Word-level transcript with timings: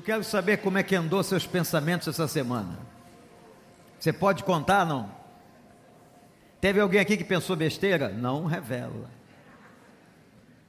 Eu 0.00 0.02
quero 0.02 0.24
saber 0.24 0.56
como 0.62 0.78
é 0.78 0.82
que 0.82 0.96
andou 0.96 1.22
seus 1.22 1.46
pensamentos 1.46 2.08
essa 2.08 2.26
semana. 2.26 2.78
Você 3.98 4.10
pode 4.10 4.42
contar, 4.44 4.86
não? 4.86 5.12
Teve 6.58 6.80
alguém 6.80 6.98
aqui 6.98 7.18
que 7.18 7.22
pensou 7.24 7.54
besteira? 7.54 8.08
Não 8.08 8.46
revela. 8.46 9.10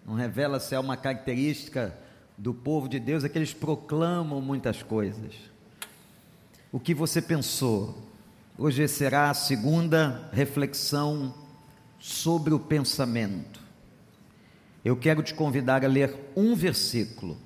Não 0.05 0.15
revela 0.15 0.59
se 0.59 0.75
é 0.75 0.79
uma 0.81 0.97
característica 0.97 1.97
do 2.37 2.53
povo 2.53 2.89
de 2.89 2.99
Deus, 2.99 3.23
é 3.23 3.29
que 3.29 3.37
eles 3.37 3.53
proclamam 3.53 4.41
muitas 4.41 4.83
coisas. 4.83 5.33
O 6.69 6.77
que 6.77 6.93
você 6.93 7.21
pensou? 7.21 8.05
Hoje 8.57 8.85
será 8.89 9.29
a 9.29 9.33
segunda 9.33 10.29
reflexão 10.33 11.33
sobre 12.01 12.53
o 12.53 12.59
pensamento. 12.59 13.61
Eu 14.83 14.97
quero 14.97 15.23
te 15.23 15.33
convidar 15.33 15.85
a 15.85 15.87
ler 15.87 16.13
um 16.35 16.53
versículo. 16.53 17.37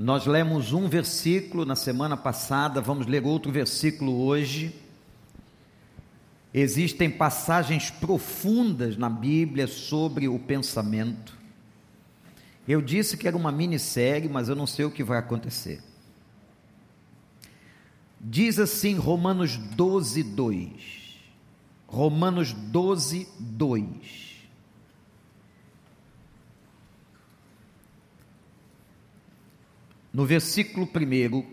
Nós 0.00 0.24
lemos 0.24 0.72
um 0.72 0.88
versículo 0.88 1.66
na 1.66 1.76
semana 1.76 2.16
passada, 2.16 2.80
vamos 2.80 3.06
ler 3.06 3.22
outro 3.22 3.52
versículo 3.52 4.24
hoje. 4.24 4.74
Existem 6.54 7.10
passagens 7.10 7.90
profundas 7.90 8.96
na 8.96 9.10
Bíblia 9.10 9.66
sobre 9.66 10.26
o 10.26 10.38
pensamento. 10.38 11.36
Eu 12.66 12.80
disse 12.80 13.14
que 13.14 13.28
era 13.28 13.36
uma 13.36 13.52
minissérie, 13.52 14.26
mas 14.26 14.48
eu 14.48 14.56
não 14.56 14.66
sei 14.66 14.86
o 14.86 14.90
que 14.90 15.04
vai 15.04 15.18
acontecer. 15.18 15.82
Diz 18.18 18.58
assim 18.58 18.94
Romanos 18.94 19.58
12, 19.58 20.22
2. 20.22 20.70
Romanos 21.86 22.54
12, 22.54 23.28
2. 23.38 24.19
No 30.12 30.26
versículo 30.26 30.86
1, 30.86 31.44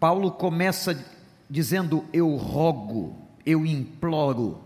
Paulo 0.00 0.32
começa 0.32 1.04
dizendo: 1.48 2.04
Eu 2.12 2.34
rogo, 2.36 3.16
eu 3.46 3.64
imploro, 3.64 4.60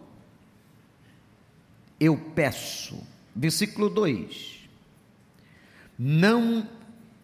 eu 2.00 2.16
peço. 2.34 3.02
Versículo 3.34 3.90
2: 3.90 4.68
Não 5.98 6.68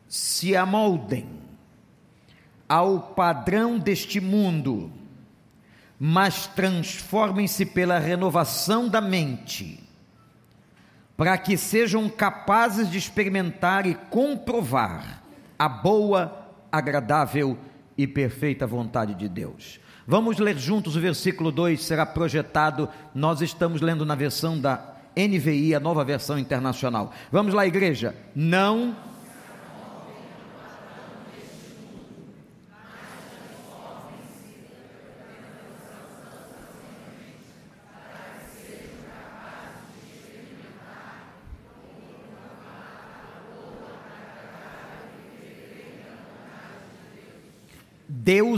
se 0.08 0.54
amoldem 0.54 1.26
ao 2.68 3.00
padrão 3.00 3.78
deste 3.78 4.20
mundo, 4.20 4.92
mas 5.98 6.46
transformem-se 6.48 7.64
pela 7.66 7.98
renovação 7.98 8.88
da 8.88 9.00
mente 9.00 9.83
para 11.16 11.36
que 11.38 11.56
sejam 11.56 12.08
capazes 12.08 12.90
de 12.90 12.98
experimentar 12.98 13.86
e 13.86 13.94
comprovar 13.94 15.22
a 15.58 15.68
boa, 15.68 16.48
agradável 16.70 17.56
e 17.96 18.06
perfeita 18.06 18.66
vontade 18.66 19.14
de 19.14 19.28
Deus. 19.28 19.78
Vamos 20.06 20.38
ler 20.38 20.58
juntos 20.58 20.96
o 20.96 21.00
versículo 21.00 21.50
2, 21.50 21.82
será 21.82 22.04
projetado. 22.04 22.88
Nós 23.14 23.40
estamos 23.40 23.80
lendo 23.80 24.04
na 24.04 24.14
versão 24.14 24.58
da 24.58 24.94
NVI, 25.16 25.74
a 25.74 25.80
nova 25.80 26.04
versão 26.04 26.38
internacional. 26.38 27.12
Vamos 27.30 27.54
lá, 27.54 27.66
igreja. 27.66 28.14
Não 28.34 28.94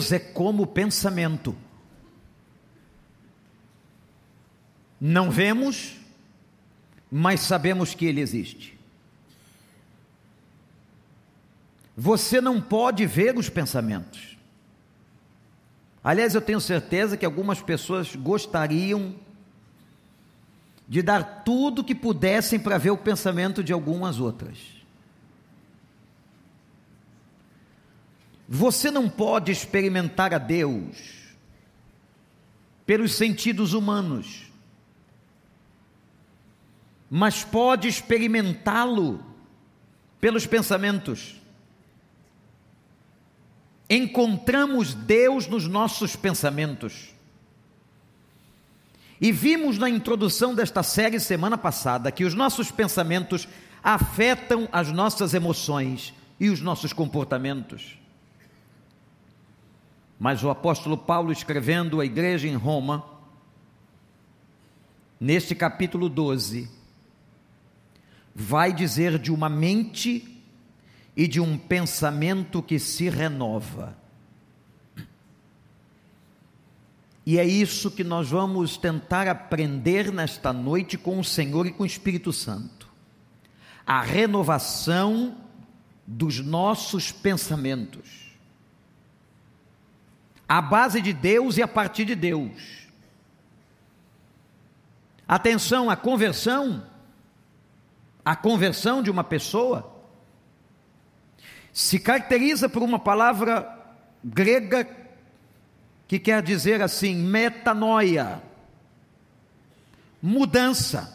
Deus 0.07 0.13
é 0.13 0.19
como 0.19 0.67
pensamento. 0.67 1.57
Não 5.01 5.31
vemos, 5.31 5.97
mas 7.11 7.41
sabemos 7.41 7.95
que 7.95 8.07
Ele 8.07 8.21
existe. 8.21 8.79
Você 11.97 12.41
não 12.41 12.61
pode 12.61 13.05
ver 13.07 13.37
os 13.37 13.49
pensamentos. 13.49 14.37
Aliás, 16.05 16.35
eu 16.35 16.41
tenho 16.41 16.61
certeza 16.61 17.17
que 17.17 17.27
algumas 17.27 17.61
pessoas 17.61 18.15
gostariam 18.15 19.15
de 20.89 21.03
dar 21.03 21.43
tudo 21.45 21.83
que 21.83 21.95
pudessem 21.95 22.61
para 22.61 22.79
ver 22.79 22.91
o 22.91 22.97
pensamento 22.97 23.65
de 23.65 23.73
algumas 23.73 24.21
outras. 24.21 24.76
Você 28.49 28.91
não 28.91 29.09
pode 29.09 29.51
experimentar 29.51 30.33
a 30.33 30.39
Deus 30.39 30.97
pelos 32.85 33.15
sentidos 33.15 33.73
humanos, 33.73 34.45
mas 37.11 37.43
pode 37.43 37.89
experimentá-lo 37.89 39.25
pelos 40.21 40.47
pensamentos. 40.47 41.41
Encontramos 43.91 44.95
Deus 44.95 45.47
nos 45.47 45.67
nossos 45.67 46.15
pensamentos. 46.15 47.15
E 49.21 49.33
vimos 49.33 49.79
na 49.79 49.89
introdução 49.89 50.55
desta 50.55 50.83
série 50.83 51.19
semana 51.19 51.57
passada 51.57 52.13
que 52.13 52.25
os 52.25 52.35
nossos 52.35 52.71
pensamentos 52.71 53.49
afetam 53.83 54.69
as 54.71 54.93
nossas 54.93 55.33
emoções 55.33 56.13
e 56.39 56.51
os 56.51 56.61
nossos 56.61 56.93
comportamentos. 56.93 57.97
Mas 60.19 60.43
o 60.43 60.51
apóstolo 60.51 60.97
Paulo, 60.97 61.31
escrevendo 61.31 62.01
à 62.01 62.05
igreja 62.05 62.49
em 62.49 62.55
Roma, 62.55 63.05
neste 65.21 65.55
capítulo 65.55 66.09
12, 66.09 66.71
vai 68.35 68.73
dizer 68.73 69.19
de 69.19 69.31
uma 69.31 69.49
mente 69.49 70.43
e 71.15 71.29
de 71.29 71.41
um 71.41 71.59
pensamento 71.59 72.63
que 72.63 72.79
se 72.79 73.09
renova. 73.09 73.97
E 77.25 77.39
é 77.39 77.45
isso 77.45 77.91
que 77.91 78.05
nós 78.05 78.31
vamos 78.31 78.77
tentar 78.77 79.27
aprender 79.27 80.13
nesta 80.13 80.53
noite 80.53 80.97
com 80.97 81.19
o 81.19 81.25
Senhor 81.25 81.67
e 81.67 81.73
com 81.73 81.83
o 81.83 81.87
Espírito 81.87 82.33
Santo. 82.33 82.89
A 83.85 84.01
renovação 84.01 85.37
dos 86.07 86.39
nossos 86.39 87.11
pensamentos 87.11 88.26
a 90.49 90.61
base 90.61 91.01
de 91.01 91.13
Deus 91.13 91.57
e 91.57 91.63
a 91.63 91.69
partir 91.69 92.05
de 92.05 92.15
Deus. 92.15 92.87
Atenção, 95.27 95.91
a 95.91 95.97
conversão, 95.97 96.87
a 98.25 98.37
conversão 98.37 99.03
de 99.03 99.11
uma 99.11 99.25
pessoa, 99.25 99.93
se 101.73 101.99
caracteriza 101.99 102.69
por 102.69 102.83
uma 102.83 102.99
palavra 102.99 103.69
grega 104.25 104.89
que 106.07 106.19
quer 106.19 106.43
dizer 106.43 106.81
assim, 106.81 107.17
metanoia, 107.17 108.41
mudança. 110.23 111.13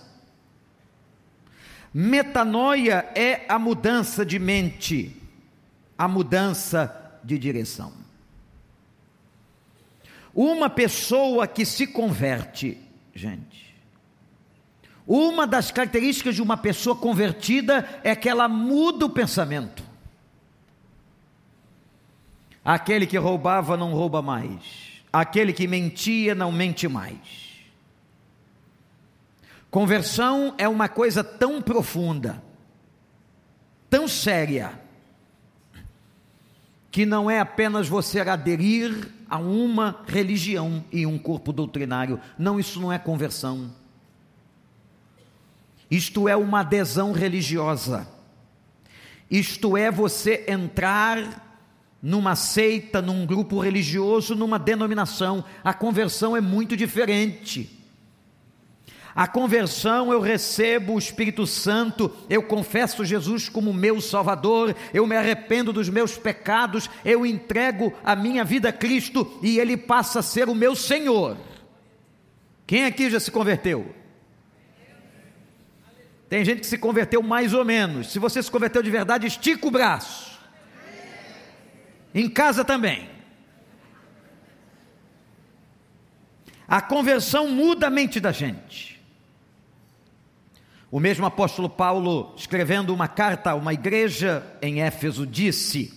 Metanoia 1.93 3.09
é 3.15 3.45
a 3.47 3.57
mudança 3.57 4.25
de 4.25 4.37
mente, 4.37 5.15
a 5.97 6.07
mudança 6.07 7.19
de 7.23 7.37
direção. 7.37 8.00
Uma 10.33 10.69
pessoa 10.69 11.47
que 11.47 11.65
se 11.65 11.85
converte, 11.87 12.77
gente, 13.13 13.75
uma 15.05 15.45
das 15.45 15.71
características 15.71 16.35
de 16.35 16.41
uma 16.41 16.55
pessoa 16.55 16.95
convertida 16.95 17.87
é 18.03 18.15
que 18.15 18.29
ela 18.29 18.47
muda 18.47 19.05
o 19.05 19.09
pensamento. 19.09 19.83
Aquele 22.63 23.05
que 23.05 23.17
roubava 23.17 23.75
não 23.75 23.91
rouba 23.91 24.21
mais, 24.21 25.03
aquele 25.11 25.51
que 25.51 25.67
mentia 25.67 26.33
não 26.33 26.51
mente 26.51 26.87
mais. 26.87 27.51
Conversão 29.69 30.53
é 30.57 30.67
uma 30.67 30.87
coisa 30.87 31.23
tão 31.23 31.61
profunda, 31.61 32.41
tão 33.89 34.07
séria, 34.07 34.79
que 36.91 37.05
não 37.05 37.31
é 37.31 37.39
apenas 37.39 37.87
você 37.87 38.19
aderir 38.19 39.09
a 39.31 39.37
uma 39.37 40.03
religião 40.05 40.83
e 40.91 41.05
um 41.05 41.17
corpo 41.17 41.53
doutrinário. 41.53 42.19
Não, 42.37 42.59
isso 42.59 42.81
não 42.81 42.91
é 42.91 42.99
conversão. 42.99 43.73
Isto 45.89 46.27
é 46.27 46.35
uma 46.35 46.59
adesão 46.59 47.13
religiosa. 47.13 48.05
Isto 49.29 49.77
é 49.77 49.89
você 49.89 50.43
entrar 50.49 51.47
numa 52.01 52.35
seita, 52.35 53.01
num 53.01 53.25
grupo 53.25 53.59
religioso, 53.59 54.35
numa 54.35 54.59
denominação. 54.59 55.45
A 55.63 55.73
conversão 55.73 56.35
é 56.35 56.41
muito 56.41 56.75
diferente. 56.75 57.80
A 59.13 59.27
conversão 59.27 60.11
eu 60.11 60.21
recebo 60.21 60.93
o 60.93 60.99
Espírito 60.99 61.45
Santo, 61.45 62.11
eu 62.29 62.41
confesso 62.41 63.03
Jesus 63.03 63.49
como 63.49 63.73
meu 63.73 63.99
Salvador, 63.99 64.75
eu 64.93 65.05
me 65.05 65.15
arrependo 65.15 65.73
dos 65.73 65.89
meus 65.89 66.17
pecados, 66.17 66.89
eu 67.03 67.25
entrego 67.25 67.93
a 68.03 68.15
minha 68.15 68.43
vida 68.45 68.69
a 68.69 68.73
Cristo 68.73 69.39
e 69.41 69.59
Ele 69.59 69.75
passa 69.75 70.19
a 70.19 70.23
ser 70.23 70.47
o 70.47 70.55
meu 70.55 70.75
Senhor. 70.75 71.37
Quem 72.65 72.85
aqui 72.85 73.09
já 73.09 73.19
se 73.19 73.29
converteu? 73.29 73.93
Tem 76.29 76.45
gente 76.45 76.61
que 76.61 76.67
se 76.67 76.77
converteu 76.77 77.21
mais 77.21 77.53
ou 77.53 77.65
menos. 77.65 78.09
Se 78.13 78.17
você 78.17 78.41
se 78.41 78.49
converteu 78.49 78.81
de 78.81 78.89
verdade, 78.89 79.27
estica 79.27 79.67
o 79.67 79.71
braço. 79.71 80.39
Em 82.15 82.29
casa 82.29 82.63
também. 82.63 83.09
A 86.65 86.81
conversão 86.81 87.49
muda 87.49 87.87
a 87.87 87.89
mente 87.89 88.17
da 88.21 88.31
gente. 88.31 88.90
O 90.91 90.99
mesmo 90.99 91.25
apóstolo 91.25 91.69
Paulo, 91.69 92.33
escrevendo 92.35 92.93
uma 92.93 93.07
carta 93.07 93.51
a 93.51 93.55
uma 93.55 93.73
igreja 93.73 94.45
em 94.61 94.81
Éfeso, 94.81 95.25
disse: 95.25 95.93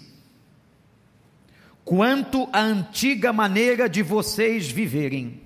Quanto 1.85 2.49
à 2.52 2.61
antiga 2.61 3.32
maneira 3.32 3.88
de 3.88 4.02
vocês 4.02 4.70
viverem, 4.70 5.41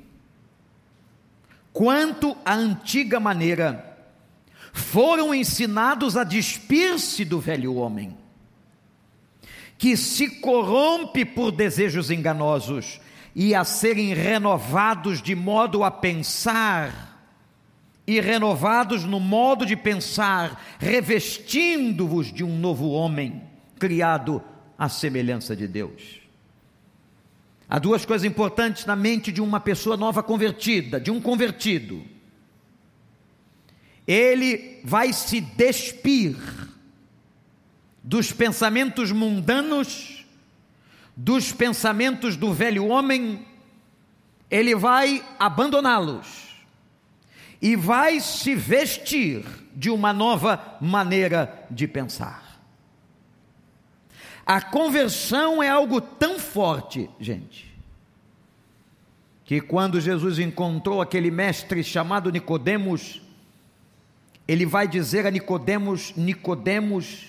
quanto 1.73 2.37
à 2.45 2.55
antiga 2.55 3.19
maneira, 3.19 3.97
foram 4.71 5.35
ensinados 5.35 6.15
a 6.15 6.25
despir-se 6.25 7.25
do 7.25 7.41
velho 7.41 7.75
homem, 7.75 8.15
que 9.79 9.97
se 9.97 10.29
corrompe 10.41 11.25
por 11.25 11.53
desejos 11.53 12.11
enganosos, 12.11 13.01
e 13.35 13.55
a 13.55 13.65
serem 13.65 14.13
renovados 14.13 15.23
de 15.23 15.35
modo 15.35 15.83
a 15.83 15.91
pensar 15.91 17.08
e 18.09 18.21
renovados 18.21 19.05
no 19.05 19.21
modo 19.21 19.67
de 19.67 19.77
pensar, 19.77 20.65
revestindo-vos 20.79 22.33
de 22.33 22.43
um 22.43 22.59
novo 22.59 22.89
homem, 22.89 23.43
criado 23.79 24.43
à 24.79 24.89
semelhança 24.89 25.55
de 25.55 25.69
Deus. 25.69 26.19
Há 27.69 27.79
duas 27.79 28.07
coisas 28.07 28.25
importantes 28.25 28.87
na 28.87 28.97
mente 28.97 29.31
de 29.31 29.43
uma 29.43 29.61
pessoa 29.61 29.95
nova 29.95 30.23
convertida, 30.23 30.99
de 30.99 31.11
um 31.11 31.21
convertido. 31.21 32.03
Ele 34.07 34.81
vai 34.83 35.13
se 35.13 35.43
despir 35.43 36.35
dos 38.03 38.33
pensamentos 38.33 39.13
mundanos, 39.13 40.25
dos 41.15 41.53
pensamentos 41.53 42.39
do 42.39 42.55
velho 42.55 42.87
homem, 42.87 43.47
ele 44.51 44.75
vai 44.75 45.23
abandoná-los 45.39 46.48
e 47.61 47.75
vai 47.75 48.21
se 48.21 48.55
vestir 48.55 49.45
de 49.75 49.91
uma 49.91 50.13
nova 50.13 50.77
maneira 50.81 51.67
de 51.71 51.87
pensar. 51.87 52.61
A 54.47 54.63
conversão 54.63 55.63
é 55.63 55.69
algo 55.69 56.01
tão 56.01 56.39
forte, 56.39 57.11
gente, 57.21 57.69
que 59.45 59.61
quando 59.61 60.01
Jesus 60.01 60.39
encontrou 60.39 61.03
aquele 61.03 61.31
mestre 61.31 61.85
chamado 61.85 62.31
Nicodemos, 62.31 63.21
ele 64.47 64.65
vai 64.65 64.89
dizer 64.89 65.27
a 65.27 65.31
Nicodemos, 65.31 66.15
Nicodemos, 66.17 67.27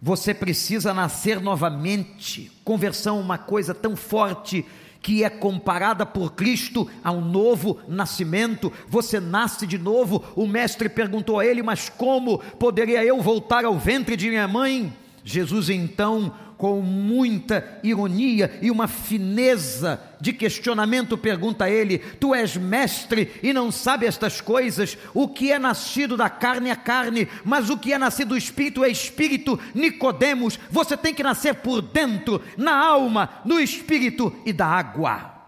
você 0.00 0.32
precisa 0.32 0.94
nascer 0.94 1.40
novamente. 1.40 2.52
Conversão 2.64 3.18
é 3.18 3.22
uma 3.22 3.38
coisa 3.38 3.74
tão 3.74 3.96
forte 3.96 4.64
que 5.00 5.24
é 5.24 5.30
comparada 5.30 6.04
por 6.04 6.32
Cristo 6.32 6.88
a 7.02 7.12
um 7.12 7.20
novo 7.20 7.78
nascimento. 7.88 8.72
Você 8.88 9.20
nasce 9.20 9.66
de 9.66 9.78
novo. 9.78 10.24
O 10.34 10.46
mestre 10.46 10.88
perguntou 10.88 11.38
a 11.38 11.46
ele: 11.46 11.62
Mas 11.62 11.88
como 11.88 12.38
poderia 12.38 13.04
eu 13.04 13.20
voltar 13.20 13.64
ao 13.64 13.78
ventre 13.78 14.16
de 14.16 14.28
minha 14.28 14.48
mãe? 14.48 14.92
Jesus 15.24 15.68
então 15.68 16.32
com 16.58 16.82
muita 16.82 17.78
ironia 17.84 18.58
e 18.60 18.68
uma 18.68 18.88
fineza 18.88 20.02
de 20.20 20.32
questionamento, 20.32 21.16
pergunta 21.16 21.64
a 21.64 21.70
ele: 21.70 21.98
Tu 21.98 22.34
és 22.34 22.56
mestre 22.56 23.32
e 23.42 23.52
não 23.52 23.70
sabe 23.70 24.04
estas 24.04 24.40
coisas? 24.40 24.98
O 25.14 25.28
que 25.28 25.52
é 25.52 25.58
nascido 25.58 26.16
da 26.16 26.28
carne 26.28 26.68
é 26.68 26.76
carne, 26.76 27.28
mas 27.44 27.70
o 27.70 27.78
que 27.78 27.92
é 27.92 27.98
nascido 27.98 28.30
do 28.30 28.36
espírito 28.36 28.84
é 28.84 28.88
espírito. 28.88 29.58
Nicodemos, 29.72 30.58
você 30.68 30.96
tem 30.96 31.14
que 31.14 31.22
nascer 31.22 31.54
por 31.54 31.80
dentro, 31.80 32.42
na 32.56 32.76
alma, 32.76 33.30
no 33.44 33.60
espírito 33.60 34.34
e 34.44 34.52
da 34.52 34.66
água. 34.66 35.38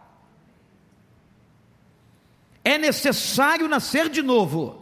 É 2.62 2.78
necessário 2.78 3.66
nascer 3.68 4.08
de 4.08 4.22
novo. 4.22 4.78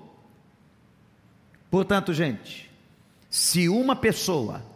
Portanto, 1.70 2.12
gente, 2.12 2.70
se 3.31 3.69
uma 3.69 3.94
pessoa 3.96 4.67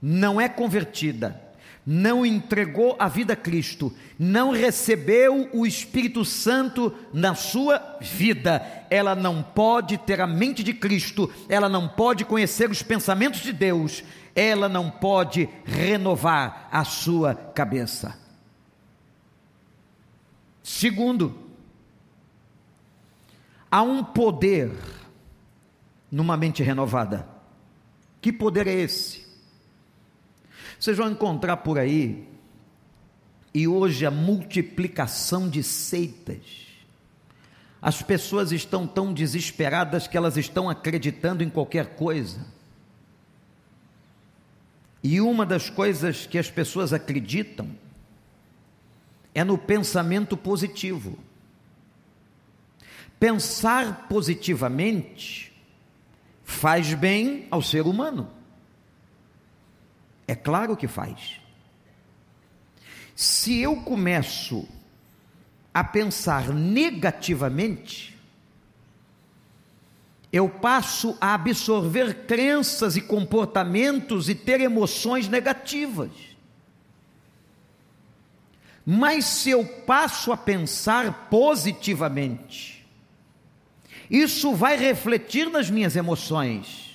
não 0.00 0.40
é 0.40 0.48
convertida, 0.48 1.40
não 1.84 2.24
entregou 2.24 2.96
a 2.98 3.08
vida 3.08 3.32
a 3.32 3.36
Cristo, 3.36 3.92
não 4.18 4.52
recebeu 4.52 5.48
o 5.52 5.66
Espírito 5.66 6.24
Santo 6.24 6.94
na 7.12 7.34
sua 7.34 7.98
vida, 8.00 8.62
ela 8.90 9.14
não 9.14 9.42
pode 9.42 9.96
ter 9.98 10.20
a 10.20 10.26
mente 10.26 10.62
de 10.62 10.74
Cristo, 10.74 11.32
ela 11.48 11.68
não 11.68 11.88
pode 11.88 12.24
conhecer 12.24 12.70
os 12.70 12.82
pensamentos 12.82 13.40
de 13.40 13.52
Deus, 13.52 14.04
ela 14.34 14.68
não 14.68 14.90
pode 14.90 15.48
renovar 15.64 16.68
a 16.70 16.84
sua 16.84 17.34
cabeça. 17.34 18.18
Segundo, 20.62 21.34
há 23.70 23.82
um 23.82 24.04
poder 24.04 24.70
numa 26.10 26.36
mente 26.36 26.62
renovada. 26.62 27.26
Que 28.20 28.32
poder 28.32 28.66
é 28.66 28.74
esse? 28.74 29.27
Vocês 30.78 30.96
vão 30.96 31.10
encontrar 31.10 31.58
por 31.58 31.78
aí, 31.78 32.28
e 33.52 33.66
hoje 33.66 34.06
a 34.06 34.10
multiplicação 34.10 35.48
de 35.48 35.62
seitas. 35.62 36.68
As 37.80 38.02
pessoas 38.02 38.52
estão 38.52 38.86
tão 38.86 39.12
desesperadas 39.12 40.06
que 40.06 40.16
elas 40.16 40.36
estão 40.36 40.68
acreditando 40.68 41.42
em 41.42 41.50
qualquer 41.50 41.96
coisa. 41.96 42.46
E 45.02 45.20
uma 45.20 45.46
das 45.46 45.70
coisas 45.70 46.26
que 46.26 46.38
as 46.38 46.50
pessoas 46.50 46.92
acreditam 46.92 47.70
é 49.34 49.44
no 49.44 49.56
pensamento 49.56 50.36
positivo. 50.36 51.18
Pensar 53.18 54.08
positivamente 54.08 55.52
faz 56.44 56.94
bem 56.94 57.46
ao 57.50 57.62
ser 57.62 57.86
humano. 57.86 58.37
É 60.28 60.34
claro 60.34 60.76
que 60.76 60.86
faz. 60.86 61.40
Se 63.16 63.58
eu 63.58 63.76
começo 63.76 64.68
a 65.72 65.82
pensar 65.82 66.50
negativamente, 66.50 68.14
eu 70.30 70.50
passo 70.50 71.16
a 71.18 71.32
absorver 71.32 72.26
crenças 72.26 72.94
e 72.94 73.00
comportamentos 73.00 74.28
e 74.28 74.34
ter 74.34 74.60
emoções 74.60 75.26
negativas. 75.28 76.10
Mas 78.84 79.24
se 79.24 79.50
eu 79.50 79.64
passo 79.64 80.30
a 80.30 80.36
pensar 80.36 81.28
positivamente, 81.30 82.86
isso 84.10 84.54
vai 84.54 84.76
refletir 84.76 85.50
nas 85.50 85.70
minhas 85.70 85.96
emoções 85.96 86.87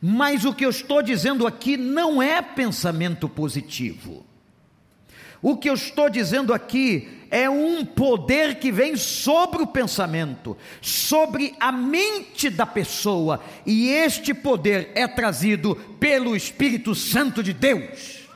mas 0.00 0.44
o 0.44 0.54
que 0.54 0.64
eu 0.64 0.70
estou 0.70 1.02
dizendo 1.02 1.46
aqui 1.46 1.76
não 1.76 2.22
é 2.22 2.40
pensamento 2.40 3.28
positivo. 3.28 4.24
O 5.42 5.56
que 5.56 5.68
eu 5.70 5.74
estou 5.74 6.10
dizendo 6.10 6.52
aqui 6.52 7.26
é 7.30 7.48
um 7.48 7.84
poder 7.84 8.56
que 8.56 8.72
vem 8.72 8.96
sobre 8.96 9.62
o 9.62 9.66
pensamento, 9.66 10.56
sobre 10.80 11.54
a 11.60 11.70
mente 11.70 12.50
da 12.50 12.66
pessoa, 12.66 13.42
e 13.64 13.88
este 13.88 14.34
poder 14.34 14.90
é 14.94 15.06
trazido 15.06 15.76
pelo 15.98 16.36
Espírito 16.36 16.94
Santo 16.94 17.42
de 17.42 17.52
Deus. 17.52 18.28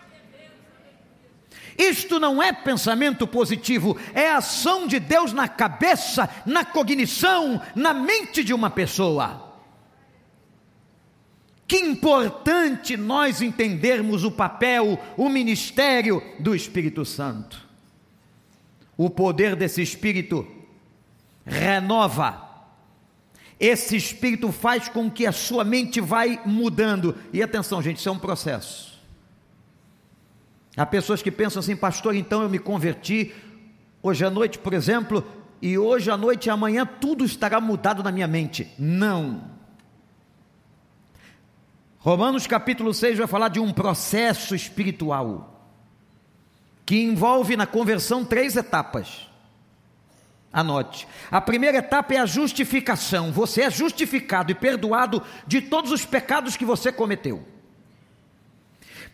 Isto 1.77 2.21
não 2.21 2.43
é 2.43 2.53
pensamento 2.53 3.27
positivo, 3.27 3.99
é 4.15 4.31
ação 4.31 4.87
de 4.87 5.01
Deus 5.01 5.33
na 5.33 5.49
cabeça, 5.49 6.31
na 6.47 6.65
cognição, 6.65 7.61
na 7.75 7.93
mente 7.93 8.45
de 8.45 8.55
uma 8.55 8.71
pessoa. 8.71 9.54
Que 11.67 11.79
importante 11.79 12.97
nós 12.97 13.41
entendermos 13.41 14.25
o 14.25 14.31
papel, 14.31 14.99
o 15.17 15.29
ministério 15.29 16.23
do 16.39 16.55
Espírito 16.55 17.05
Santo. 17.05 17.67
O 18.97 19.09
poder 19.09 19.57
desse 19.57 19.81
Espírito 19.81 20.47
renova. 21.45 22.43
Esse 23.59 23.97
Espírito 23.97 24.53
faz 24.53 24.89
com 24.89 25.11
que 25.11 25.27
a 25.27 25.33
sua 25.33 25.65
mente 25.65 26.01
vai 26.01 26.41
mudando. 26.45 27.17
E 27.33 27.43
atenção, 27.43 27.81
gente, 27.81 27.99
isso 27.99 28.09
é 28.09 28.13
um 28.13 28.19
processo. 28.19 28.95
Há 30.77 30.85
pessoas 30.85 31.23
que 31.23 31.31
pensam 31.31 31.61
assim, 31.61 31.77
pastor, 31.77 32.15
então 32.15 32.43
eu 32.43 32.51
me 32.51 32.59
converti 32.59 33.33
hoje 34.03 34.25
à 34.25 34.31
noite, 34.31 34.59
por 34.59 34.75
exemplo, 34.75 35.25
e 35.63 35.79
hoje 35.79 36.11
à 36.11 36.17
noite 36.17 36.47
e 36.47 36.51
amanhã 36.51 36.85
tudo 36.85 37.25
estará 37.25 37.61
mudado 37.61 38.03
na 38.03 38.13
minha 38.13 38.27
mente. 38.27 38.71
Não. 38.79 39.54
Romanos 42.05 42.47
capítulo 42.47 42.93
6 42.93 43.17
vai 43.17 43.27
falar 43.27 43.49
de 43.49 43.59
um 43.59 43.73
processo 43.73 44.55
espiritual 44.55 45.73
que 46.85 47.03
envolve 47.03 47.57
na 47.57 47.67
conversão 47.67 48.27
três 48.27 48.57
etapas. 48.57 49.27
Anote. 50.53 51.09
A 51.31 51.41
primeira 51.41 51.79
etapa 51.79 52.13
é 52.13 52.19
a 52.19 52.27
justificação. 52.27 53.33
Você 53.33 53.63
é 53.63 53.71
justificado 53.71 54.53
e 54.53 54.55
perdoado 54.55 55.23
de 55.47 55.63
todos 55.63 55.91
os 55.93 56.05
pecados 56.05 56.59
que 56.59 56.65
você 56.67 56.93
cometeu. 56.93 57.43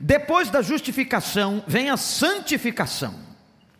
Depois 0.01 0.51
da 0.51 0.61
justificação 0.61 1.63
vem 1.69 1.91
a 1.91 1.97
santificação. 1.97 3.15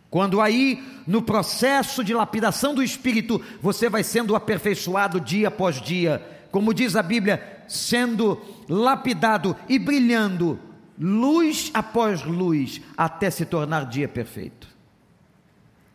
Quando 0.09 0.39
aí, 0.39 0.81
no 1.05 1.21
processo 1.21 2.01
de 2.01 2.13
lapidação 2.13 2.73
do 2.73 2.81
espírito, 2.81 3.43
você 3.61 3.89
vai 3.89 4.03
sendo 4.03 4.37
aperfeiçoado 4.37 5.19
dia 5.19 5.49
após 5.49 5.81
dia, 5.81 6.40
como 6.51 6.73
diz 6.73 6.95
a 6.95 7.03
Bíblia, 7.03 7.63
sendo 7.67 8.41
lapidado 8.67 9.55
e 9.69 9.79
brilhando, 9.79 10.59
luz 10.99 11.71
após 11.73 12.23
luz, 12.23 12.81
até 12.97 13.29
se 13.29 13.45
tornar 13.45 13.85
dia 13.85 14.07
perfeito. 14.07 14.71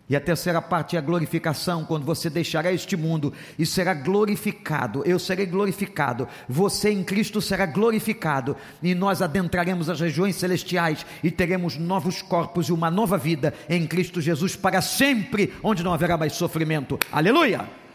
E 0.09 0.15
a 0.15 0.21
terceira 0.21 0.63
parte 0.63 0.95
é 0.95 0.99
a 1.01 1.03
glorificação, 1.03 1.85
quando 1.85 2.05
você 2.05 2.31
deixará 2.31 2.73
este 2.73 2.97
mundo 2.97 3.33
e 3.59 3.67
será 3.67 3.93
glorificado. 3.93 5.03
Eu 5.05 5.19
serei 5.19 5.47
glorificado, 5.47 6.29
você 6.49 6.91
em 6.91 7.03
Cristo 7.03 7.43
será 7.43 7.67
glorificado, 7.67 8.57
e 8.81 8.95
nós 8.95 9.21
adentraremos 9.21 9.91
as 9.91 10.01
regiões 10.01 10.37
celestiais 10.37 11.05
e 11.25 11.31
teremos 11.31 11.77
novos 11.77 12.23
corpos 12.23 12.69
e 12.69 12.73
uma 12.73 12.91
nova 12.91 13.19
vida 13.19 13.53
em 13.69 13.85
Cristo 13.85 14.21
Jesus 14.21 14.55
para 14.55 14.81
sempre, 14.81 15.53
onde 15.61 15.83
não 15.83 15.93
haverá 15.93 16.17
mais 16.17 16.35
sofrimento. 16.35 16.99
Aleluia! 17.11 17.86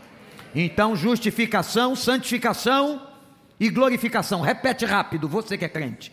Então, 0.53 0.95
justificação, 0.95 1.95
santificação 1.95 3.07
e 3.59 3.69
glorificação. 3.69 4.41
Repete 4.41 4.85
rápido, 4.85 5.27
você 5.27 5.57
que 5.57 5.65
é 5.65 5.69
crente. 5.69 6.11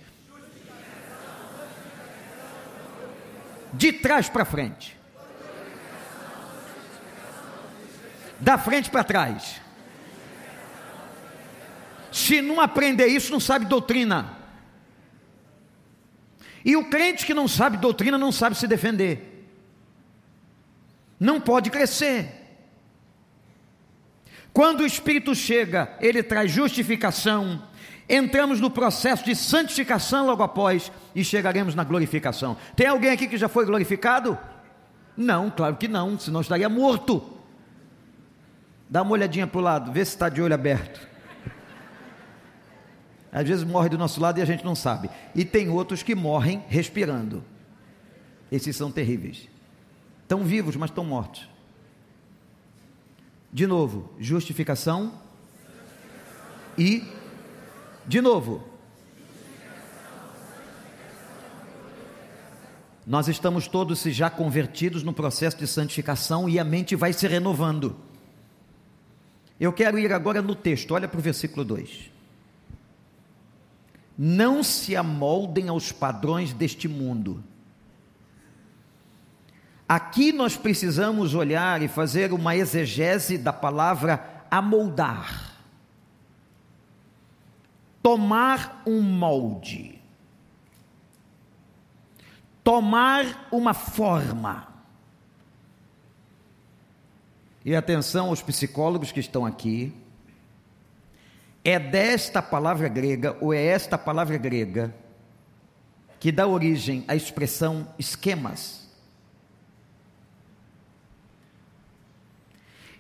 De 3.73 3.93
trás 3.93 4.29
para 4.29 4.45
frente. 4.45 4.97
Da 8.41 8.57
frente 8.57 8.89
para 8.91 9.03
trás. 9.03 9.61
Se 12.13 12.41
não 12.41 12.61
aprender 12.61 13.07
isso, 13.07 13.33
não 13.33 13.41
sabe 13.41 13.67
doutrina. 13.67 14.37
E 16.65 16.77
o 16.77 16.89
crente 16.89 17.27
que 17.27 17.35
não 17.35 17.49
sabe 17.49 17.77
doutrina 17.77 18.17
não 18.17 18.31
sabe 18.31 18.57
se 18.57 18.67
defender. 18.67 19.49
Não 21.19 21.41
pode 21.41 21.71
crescer. 21.71 22.38
Quando 24.53 24.81
o 24.81 24.87
Espírito 24.87 25.35
chega, 25.35 25.97
ele 26.01 26.23
traz 26.23 26.51
justificação. 26.51 27.63
Entramos 28.09 28.61
no 28.61 28.71
processo 28.71 29.25
de 29.25 29.37
santificação 29.37 30.27
logo 30.27 30.43
após 30.43 30.91
e 31.15 31.23
chegaremos 31.23 31.75
na 31.75 31.85
glorificação. 31.85 32.57
Tem 32.75 32.87
alguém 32.87 33.11
aqui 33.11 33.27
que 33.27 33.37
já 33.37 33.49
foi 33.49 33.67
glorificado? 33.67 34.39
Não, 35.17 35.51
claro 35.51 35.77
que 35.77 35.89
não, 35.89 36.19
senão 36.19 36.41
estaria 36.41 36.69
morto. 36.69 37.23
Dá 38.89 39.03
uma 39.03 39.13
olhadinha 39.13 39.47
para 39.47 39.59
o 39.59 39.63
lado, 39.63 39.93
vê 39.93 40.05
se 40.05 40.13
está 40.13 40.29
de 40.29 40.41
olho 40.41 40.55
aberto. 40.55 41.07
Às 43.31 43.47
vezes 43.47 43.65
morre 43.65 43.91
do 43.91 43.99
nosso 43.99 44.21
lado 44.21 44.39
e 44.39 44.43
a 44.43 44.47
gente 44.47 44.65
não 44.65 44.75
sabe. 44.75 45.11
E 45.35 45.45
tem 45.45 45.69
outros 45.69 46.03
que 46.03 46.15
morrem 46.15 46.65
respirando. 46.69 47.45
Esses 48.51 48.75
são 48.75 48.91
terríveis. 48.91 49.49
Estão 50.23 50.45
vivos, 50.45 50.77
mas 50.77 50.91
estão 50.91 51.05
mortos. 51.05 51.49
De 53.53 53.67
novo, 53.67 54.13
justificação 54.19 55.13
e 56.77 57.03
de 58.07 58.21
novo. 58.21 58.63
Nós 63.07 63.27
estamos 63.27 63.67
todos 63.67 64.03
já 64.03 64.29
convertidos 64.29 65.03
no 65.03 65.15
processo 65.15 65.57
de 65.57 65.67
santificação 65.67 66.47
e 66.47 66.59
a 66.59 66.65
mente 66.65 66.95
vai 66.95 67.13
se 67.15 67.27
renovando. 67.27 67.97
Eu 69.59 69.73
quero 69.73 69.99
ir 69.99 70.13
agora 70.13 70.43
no 70.43 70.55
texto, 70.55 70.93
olha 70.93 71.09
para 71.09 71.19
o 71.19 71.23
versículo 71.23 71.65
2. 71.65 72.11
Não 74.17 74.63
se 74.63 74.95
amoldem 74.95 75.69
aos 75.69 75.91
padrões 75.91 76.53
deste 76.53 76.87
mundo 76.87 77.43
Aqui 79.89 80.33
nós 80.33 80.55
precisamos 80.55 81.35
olhar 81.35 81.81
e 81.81 81.89
fazer 81.89 82.31
uma 82.31 82.55
exegese 82.55 83.39
da 83.39 83.55
palavra 83.55 84.45
amoldar. 84.51 85.55
Tomar 88.03 88.83
um 88.87 89.01
molde. 89.01 89.99
Tomar 92.63 93.49
uma 93.51 93.73
forma. 93.73 94.69
E 97.65 97.75
atenção 97.75 98.29
aos 98.29 98.43
psicólogos 98.43 99.11
que 99.11 99.21
estão 99.21 99.47
aqui. 99.47 99.95
É 101.65 101.79
desta 101.79 102.43
palavra 102.43 102.89
grega, 102.89 103.37
ou 103.41 103.55
é 103.55 103.63
esta 103.63 103.97
palavra 103.97 104.37
grega, 104.37 104.95
que 106.21 106.31
dá 106.31 106.47
origem 106.47 107.05
à 107.09 107.17
expressão 107.17 107.89
esquemas. 107.99 108.88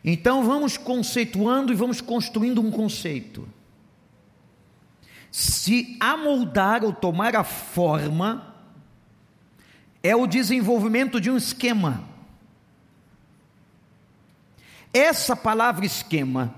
Então 0.04 0.44
vamos 0.44 0.76
conceituando 0.76 1.72
e 1.72 1.76
vamos 1.76 2.00
construindo 2.00 2.60
um 2.60 2.70
conceito. 2.70 3.48
Se 5.30 5.96
amoldar 6.00 6.84
ou 6.84 6.92
tomar 6.92 7.36
a 7.36 7.44
forma 7.44 8.54
é 10.02 10.14
o 10.14 10.26
desenvolvimento 10.26 11.20
de 11.20 11.30
um 11.30 11.36
esquema. 11.36 12.04
Essa 14.92 15.36
palavra 15.36 15.84
esquema 15.84 16.54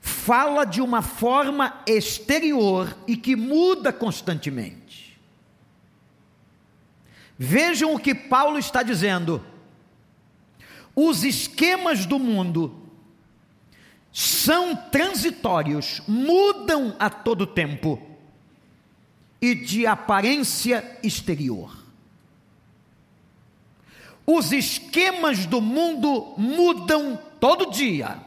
fala 0.00 0.64
de 0.64 0.80
uma 0.80 1.02
forma 1.02 1.80
exterior 1.86 2.96
e 3.06 3.16
que 3.16 3.36
muda 3.36 3.92
constantemente. 3.92 5.18
Vejam 7.38 7.94
o 7.94 7.98
que 7.98 8.14
Paulo 8.14 8.58
está 8.58 8.82
dizendo 8.82 9.44
os 10.94 11.24
esquemas 11.24 12.04
do 12.06 12.18
mundo 12.18 12.82
são 14.12 14.76
transitórios, 14.76 16.02
mudam 16.06 16.94
a 16.98 17.08
todo 17.08 17.46
tempo 17.46 18.00
e 19.40 19.54
de 19.54 19.86
aparência 19.86 20.98
exterior. 21.02 21.78
Os 24.26 24.52
esquemas 24.52 25.46
do 25.46 25.60
mundo 25.60 26.34
mudam 26.36 27.18
todo 27.40 27.70
dia. 27.70 28.18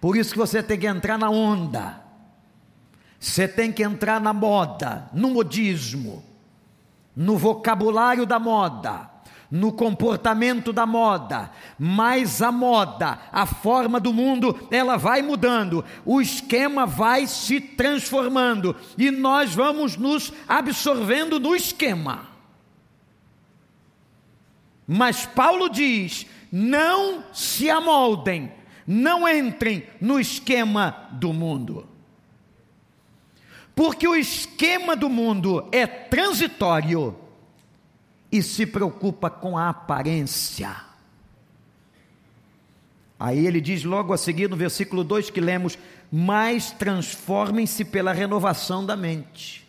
Por 0.00 0.16
isso 0.16 0.32
que 0.32 0.38
você 0.38 0.62
tem 0.62 0.78
que 0.78 0.86
entrar 0.86 1.16
na 1.16 1.30
onda. 1.30 2.02
Você 3.18 3.48
tem 3.48 3.72
que 3.72 3.82
entrar 3.82 4.20
na 4.20 4.32
moda, 4.32 5.08
no 5.12 5.30
modismo, 5.30 6.22
no 7.16 7.36
vocabulário 7.36 8.26
da 8.26 8.38
moda 8.38 9.07
no 9.50 9.72
comportamento 9.72 10.72
da 10.72 10.84
moda, 10.84 11.50
mas 11.78 12.42
a 12.42 12.52
moda, 12.52 13.18
a 13.32 13.46
forma 13.46 13.98
do 13.98 14.12
mundo, 14.12 14.68
ela 14.70 14.96
vai 14.96 15.22
mudando, 15.22 15.84
o 16.04 16.20
esquema 16.20 16.84
vai 16.84 17.26
se 17.26 17.60
transformando 17.60 18.76
e 18.96 19.10
nós 19.10 19.54
vamos 19.54 19.96
nos 19.96 20.32
absorvendo 20.46 21.40
no 21.40 21.56
esquema. 21.56 22.28
Mas 24.86 25.26
Paulo 25.26 25.68
diz: 25.68 26.26
não 26.52 27.24
se 27.32 27.70
amoldem, 27.70 28.52
não 28.86 29.28
entrem 29.28 29.86
no 30.00 30.18
esquema 30.18 31.08
do 31.12 31.32
mundo. 31.32 31.86
Porque 33.74 34.08
o 34.08 34.16
esquema 34.16 34.96
do 34.96 35.08
mundo 35.08 35.68
é 35.70 35.86
transitório 35.86 37.16
e 38.30 38.42
se 38.42 38.66
preocupa 38.66 39.30
com 39.30 39.56
a 39.56 39.68
aparência. 39.68 40.88
Aí 43.18 43.46
ele 43.46 43.60
diz 43.60 43.82
logo 43.82 44.12
a 44.12 44.18
seguir 44.18 44.48
no 44.48 44.56
versículo 44.56 45.02
2 45.02 45.30
que 45.30 45.40
lemos: 45.40 45.76
Mas 46.10 46.70
transformem-se 46.70 47.84
pela 47.84 48.12
renovação 48.12 48.84
da 48.84 48.96
mente. 48.96 49.66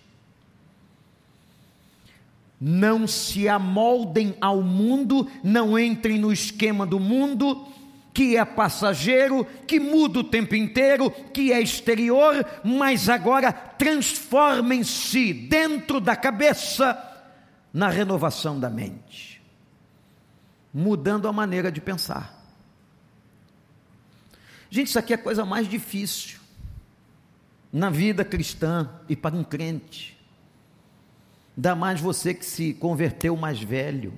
Não 2.62 3.08
se 3.08 3.48
amoldem 3.48 4.36
ao 4.39 4.62
mundo, 4.62 5.28
não 5.42 5.80
entrem 5.80 6.20
no 6.20 6.32
esquema 6.32 6.86
do 6.86 7.00
mundo, 7.00 7.66
que 8.13 8.36
é 8.36 8.44
passageiro, 8.44 9.48
que 9.66 9.80
muda 9.80 10.20
o 10.20 10.24
tempo 10.25 10.54
inteiro, 10.56 11.10
que 11.10 11.54
é 11.54 11.62
exterior, 11.62 12.46
mas 12.63 13.08
agora 13.08 13.54
transformem-se 13.54 15.32
dentro 15.32 16.01
da 16.01 16.18
cabeça 16.18 17.09
na 17.73 17.89
renovação 17.89 18.59
da 18.59 18.69
mente. 18.69 19.39
mudando 20.71 21.27
a 21.27 21.33
maneira 21.33 21.71
de 21.71 21.81
pensar. 21.81 22.39
Gente, 24.69 24.88
isso 24.88 24.99
aqui 24.99 25.13
é 25.13 25.15
a 25.15 25.19
coisa 25.19 25.43
mais 25.43 25.67
difícil 25.67 26.39
na 27.73 27.89
vida 27.89 28.23
cristã 28.23 28.88
e 29.07 29.15
para 29.15 29.35
um 29.35 29.43
crente. 29.43 30.15
Dá 31.57 31.75
mais 31.75 31.99
você 31.99 32.33
que 32.33 32.45
se 32.45 32.73
converteu 32.75 33.35
mais 33.35 33.61
velho. 33.61 34.13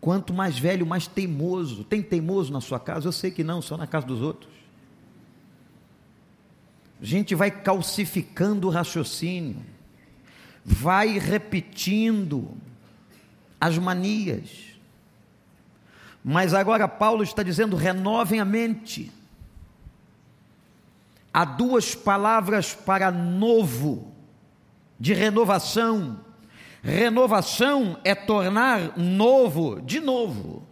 Quanto 0.00 0.32
mais 0.32 0.58
velho, 0.58 0.86
mais 0.86 1.06
teimoso. 1.06 1.82
Tem 1.84 2.00
teimoso 2.00 2.52
na 2.52 2.60
sua 2.60 2.78
casa? 2.78 3.08
Eu 3.08 3.12
sei 3.12 3.30
que 3.30 3.42
não, 3.42 3.60
só 3.60 3.76
na 3.76 3.86
casa 3.86 4.06
dos 4.06 4.22
outros. 4.22 4.52
A 7.00 7.04
gente 7.04 7.34
vai 7.34 7.50
calcificando 7.50 8.68
o 8.68 8.70
raciocínio, 8.70 9.64
vai 10.68 11.18
repetindo 11.18 12.50
as 13.58 13.78
manias. 13.78 14.68
Mas 16.22 16.52
agora 16.52 16.86
Paulo 16.86 17.22
está 17.22 17.42
dizendo: 17.42 17.74
renovem 17.74 18.38
a 18.38 18.44
mente. 18.44 19.10
Há 21.32 21.44
duas 21.44 21.94
palavras 21.94 22.74
para 22.74 23.10
novo, 23.10 24.12
de 25.00 25.14
renovação. 25.14 26.20
Renovação 26.82 27.98
é 28.04 28.14
tornar 28.14 28.96
novo 28.96 29.80
de 29.80 30.00
novo. 30.00 30.66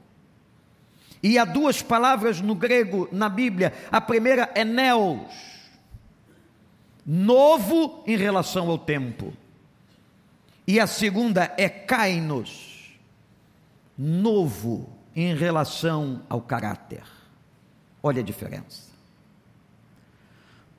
E 1.23 1.39
há 1.39 1.45
duas 1.45 1.83
palavras 1.83 2.41
no 2.41 2.55
grego 2.55 3.09
na 3.11 3.29
Bíblia. 3.29 3.73
A 3.91 4.01
primeira 4.01 4.51
é 4.55 4.65
neos, 4.65 5.33
novo 7.05 8.05
em 8.07 8.17
relação 8.17 8.69
ao 8.69 8.79
tempo. 8.79 9.33
E 10.67 10.81
a 10.81 10.87
segunda 10.87 11.55
é 11.57 11.69
kainos, 11.69 12.97
novo 13.97 14.91
em 15.15 15.35
relação 15.35 16.23
ao 16.29 16.41
caráter. 16.41 17.05
Olha 18.03 18.21
a 18.21 18.25
diferença. 18.25 18.91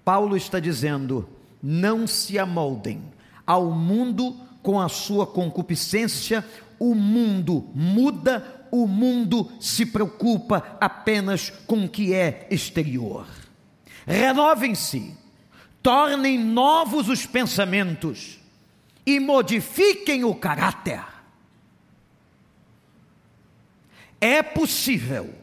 Paulo 0.04 0.36
está 0.36 0.60
dizendo: 0.60 1.28
não 1.64 2.06
se 2.06 2.38
amoldem 2.38 3.02
ao 3.46 3.72
mundo 3.72 4.36
com 4.62 4.80
a 4.80 4.90
sua 4.90 5.26
concupiscência, 5.26 6.46
o 6.78 6.94
mundo 6.94 7.70
muda, 7.74 8.68
o 8.70 8.86
mundo 8.86 9.50
se 9.60 9.86
preocupa 9.86 10.78
apenas 10.82 11.50
com 11.66 11.86
o 11.86 11.90
que 11.90 12.14
é 12.14 12.46
exterior. 12.52 13.26
Renovem-se, 14.06 15.16
tornem 15.82 16.38
novos 16.38 17.08
os 17.08 17.26
pensamentos 17.26 18.38
e 19.08 19.20
modifiquem 19.20 20.24
o 20.24 20.36
caráter 20.36 21.18
é 24.20 24.42
possível, 24.42 25.34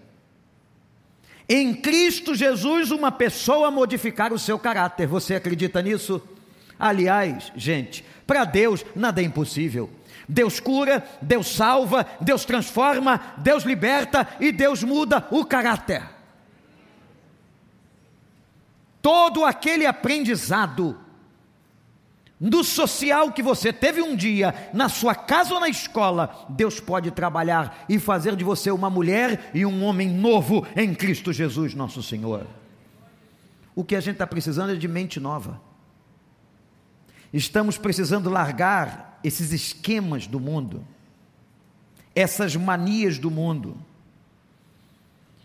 em 1.49 1.75
Cristo 1.75 2.35
Jesus, 2.35 2.91
uma 2.91 3.13
pessoa 3.13 3.71
modificar 3.71 4.33
o 4.33 4.39
seu 4.39 4.59
caráter. 4.59 5.07
Você 5.07 5.35
acredita 5.35 5.83
nisso? 5.83 6.21
Aliás, 6.79 7.53
gente, 7.55 8.05
para 8.27 8.45
Deus 8.45 8.85
nada 8.97 9.21
é 9.21 9.25
impossível. 9.25 9.91
Deus 10.27 10.59
cura, 10.59 11.07
Deus 11.21 11.55
salva, 11.55 12.07
Deus 12.21 12.45
transforma, 12.47 13.21
Deus 13.39 13.63
liberta 13.63 14.27
e 14.41 14.51
Deus 14.51 14.83
muda 14.83 15.27
o 15.31 15.45
caráter. 15.45 16.03
Todo 19.03 19.45
aquele 19.45 19.85
aprendizado 19.85 20.99
do 22.41 22.65
social 22.65 23.33
que 23.33 23.43
você 23.43 23.73
teve 23.73 24.03
um 24.03 24.17
dia, 24.17 24.71
na 24.73 24.89
sua 24.89 25.15
casa 25.15 25.55
ou 25.55 25.61
na 25.61 25.69
escola, 25.69 26.47
Deus 26.49 26.81
pode 26.81 27.11
trabalhar 27.11 27.85
e 27.89 27.99
fazer 27.99 28.35
de 28.35 28.43
você 28.43 28.71
uma 28.71 28.91
mulher 28.91 29.51
e 29.55 29.65
um 29.65 29.85
homem 29.85 30.09
novo 30.09 30.67
em 30.75 30.95
Cristo 30.95 31.33
Jesus, 31.33 31.75
nosso 31.75 32.03
Senhor. 32.03 32.47
O 33.75 33.85
que 33.85 33.95
a 33.95 34.01
gente 34.01 34.15
está 34.15 34.27
precisando 34.27 34.73
é 34.73 34.77
de 34.77 34.89
mente 34.89 35.21
nova. 35.21 35.61
Estamos 37.33 37.79
precisando 37.79 38.29
largar 38.29 39.19
esses 39.23 39.53
esquemas 39.53 40.27
do 40.27 40.39
mundo, 40.39 40.85
essas 42.15 42.55
manias 42.55 43.19
do 43.19 43.31
mundo, 43.31 43.77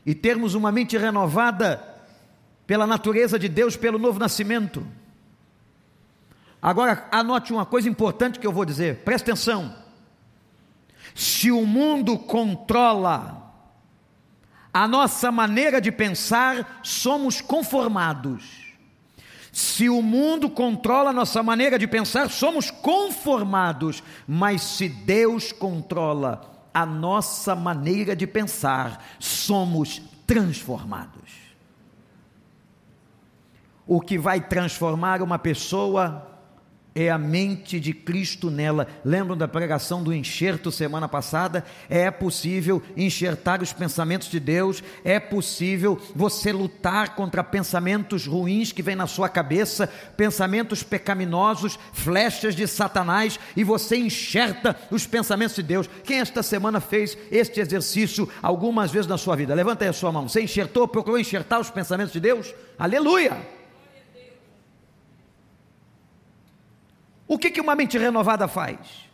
e 0.06 0.14
termos 0.14 0.54
uma 0.54 0.72
mente 0.72 0.98
renovada 0.98 1.84
pela 2.68 2.86
natureza 2.86 3.40
de 3.40 3.48
Deus, 3.48 3.76
pelo 3.76 3.98
novo 3.98 4.20
nascimento. 4.20 4.86
Agora, 6.62 7.08
anote 7.12 7.54
uma 7.54 7.66
coisa 7.66 7.88
importante 7.88 8.40
que 8.40 8.46
eu 8.46 8.52
vou 8.52 8.66
dizer, 8.66 9.04
presta 9.04 9.32
atenção. 9.32 9.74
Se 11.16 11.52
o 11.52 11.66
mundo 11.66 12.18
controla 12.18 13.54
a 14.74 14.88
nossa 14.88 15.32
maneira 15.32 15.80
de 15.80 15.92
pensar, 15.92 16.82
somos 16.84 17.42
conformados. 17.42 18.68
Se 19.52 19.90
o 19.90 20.02
mundo 20.02 20.50
controla 20.50 21.10
a 21.10 21.14
nossa 21.14 21.42
maneira 21.42 21.80
de 21.80 21.88
pensar, 21.88 22.30
somos 22.30 22.70
conformados. 22.70 24.04
Mas 24.28 24.62
se 24.62 24.88
Deus 24.88 25.52
controla 25.52 26.42
a 26.74 26.86
nossa 26.86 27.56
maneira 27.56 28.16
de 28.16 28.28
pensar, 28.28 29.04
somos 29.18 30.02
transformados. 30.28 31.32
O 33.88 34.00
que 34.00 34.20
vai 34.20 34.40
transformar 34.40 35.22
uma 35.22 35.40
pessoa 35.40 36.30
é 36.96 37.10
a 37.10 37.18
mente 37.18 37.80
de 37.80 37.94
Cristo 37.94 38.50
nela. 38.50 38.88
Lembram 39.06 39.38
da 39.38 39.48
pregação 39.48 40.04
do 40.04 40.14
enxerto 40.14 40.72
semana 40.72 41.08
passada? 41.08 41.64
É 41.90 42.10
possível 42.10 42.82
enxertar 42.98 43.62
os 43.62 43.72
pensamentos 43.72 44.30
de 44.30 44.40
Deus, 44.40 44.84
é 45.04 45.20
possível 45.20 46.00
você 46.16 46.52
lutar 46.52 47.16
contra 47.16 47.44
pensamentos 47.44 48.26
ruins 48.26 48.72
que 48.72 48.82
vêm 48.82 48.96
na 48.96 49.08
sua 49.08 49.30
cabeça, 49.30 49.88
pensamentos 50.18 50.84
pecaminosos, 50.84 51.78
flechas 51.94 52.56
de 52.56 52.68
Satanás, 52.68 53.40
e 53.56 53.64
você 53.64 53.98
enxerta 53.98 54.76
os 54.92 55.06
pensamentos 55.06 55.56
de 55.56 55.64
Deus. 55.64 55.90
Quem 56.04 56.20
esta 56.20 56.44
semana 56.44 56.80
fez 56.80 57.18
este 57.32 57.60
exercício 57.60 58.28
algumas 58.42 58.92
vezes 58.92 59.08
na 59.08 59.18
sua 59.18 59.36
vida? 59.36 59.54
Levanta 59.54 59.86
aí 59.86 59.90
a 59.90 59.94
sua 59.94 60.12
mão. 60.12 60.28
Você 60.28 60.42
enxertou, 60.42 60.88
procurou 60.88 61.20
enxertar 61.20 61.60
os 61.60 61.70
pensamentos 61.70 62.14
de 62.14 62.20
Deus? 62.20 62.54
Aleluia! 62.78 63.59
O 67.30 67.38
que, 67.38 67.52
que 67.52 67.62
uma 67.62 67.76
mente 67.76 67.96
renovada 67.96 68.48
faz? 68.48 69.08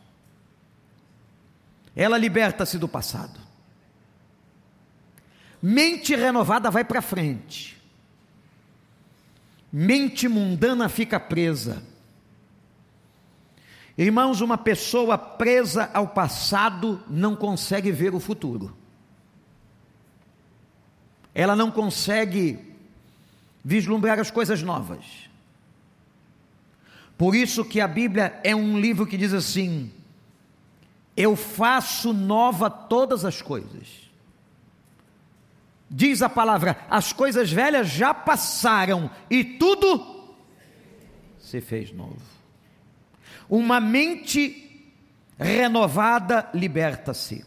Ela 1.93 2.17
liberta-se 2.17 2.77
do 2.77 2.87
passado. 2.87 3.37
Mente 5.61 6.15
renovada 6.15 6.71
vai 6.71 6.85
para 6.85 7.01
frente. 7.01 7.77
Mente 9.69 10.29
mundana 10.29 10.87
fica 10.87 11.19
presa. 11.19 11.83
Irmãos, 13.97 14.39
uma 14.39 14.57
pessoa 14.57 15.17
presa 15.17 15.91
ao 15.93 16.07
passado 16.07 17.03
não 17.09 17.35
consegue 17.35 17.91
ver 17.91 18.15
o 18.15 18.19
futuro. 18.21 18.73
Ela 21.33 21.53
não 21.53 21.69
consegue 21.69 22.77
vislumbrar 23.61 24.21
as 24.21 24.31
coisas 24.31 24.61
novas. 24.61 25.24
Por 27.17 27.35
isso 27.35 27.63
que 27.63 27.79
a 27.79 27.87
Bíblia 27.87 28.39
é 28.43 28.55
um 28.55 28.79
livro 28.79 29.05
que 29.05 29.17
diz 29.17 29.33
assim: 29.33 29.91
Eu 31.15 31.35
faço 31.35 32.13
nova 32.13 32.69
todas 32.69 33.23
as 33.23 33.41
coisas. 33.41 34.09
Diz 35.89 36.21
a 36.21 36.29
palavra: 36.29 36.77
as 36.89 37.13
coisas 37.13 37.51
velhas 37.51 37.87
já 37.87 38.13
passaram 38.13 39.09
e 39.29 39.43
tudo 39.43 40.15
se 41.39 41.61
fez 41.61 41.91
novo. 41.91 42.19
Uma 43.47 43.79
mente 43.79 44.83
renovada 45.37 46.49
liberta-se. 46.53 47.45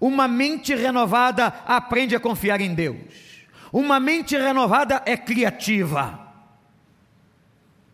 Uma 0.00 0.26
mente 0.26 0.74
renovada 0.74 1.46
aprende 1.64 2.16
a 2.16 2.20
confiar 2.20 2.60
em 2.60 2.74
Deus. 2.74 3.46
Uma 3.72 4.00
mente 4.00 4.36
renovada 4.36 5.02
é 5.06 5.16
criativa. 5.16 6.31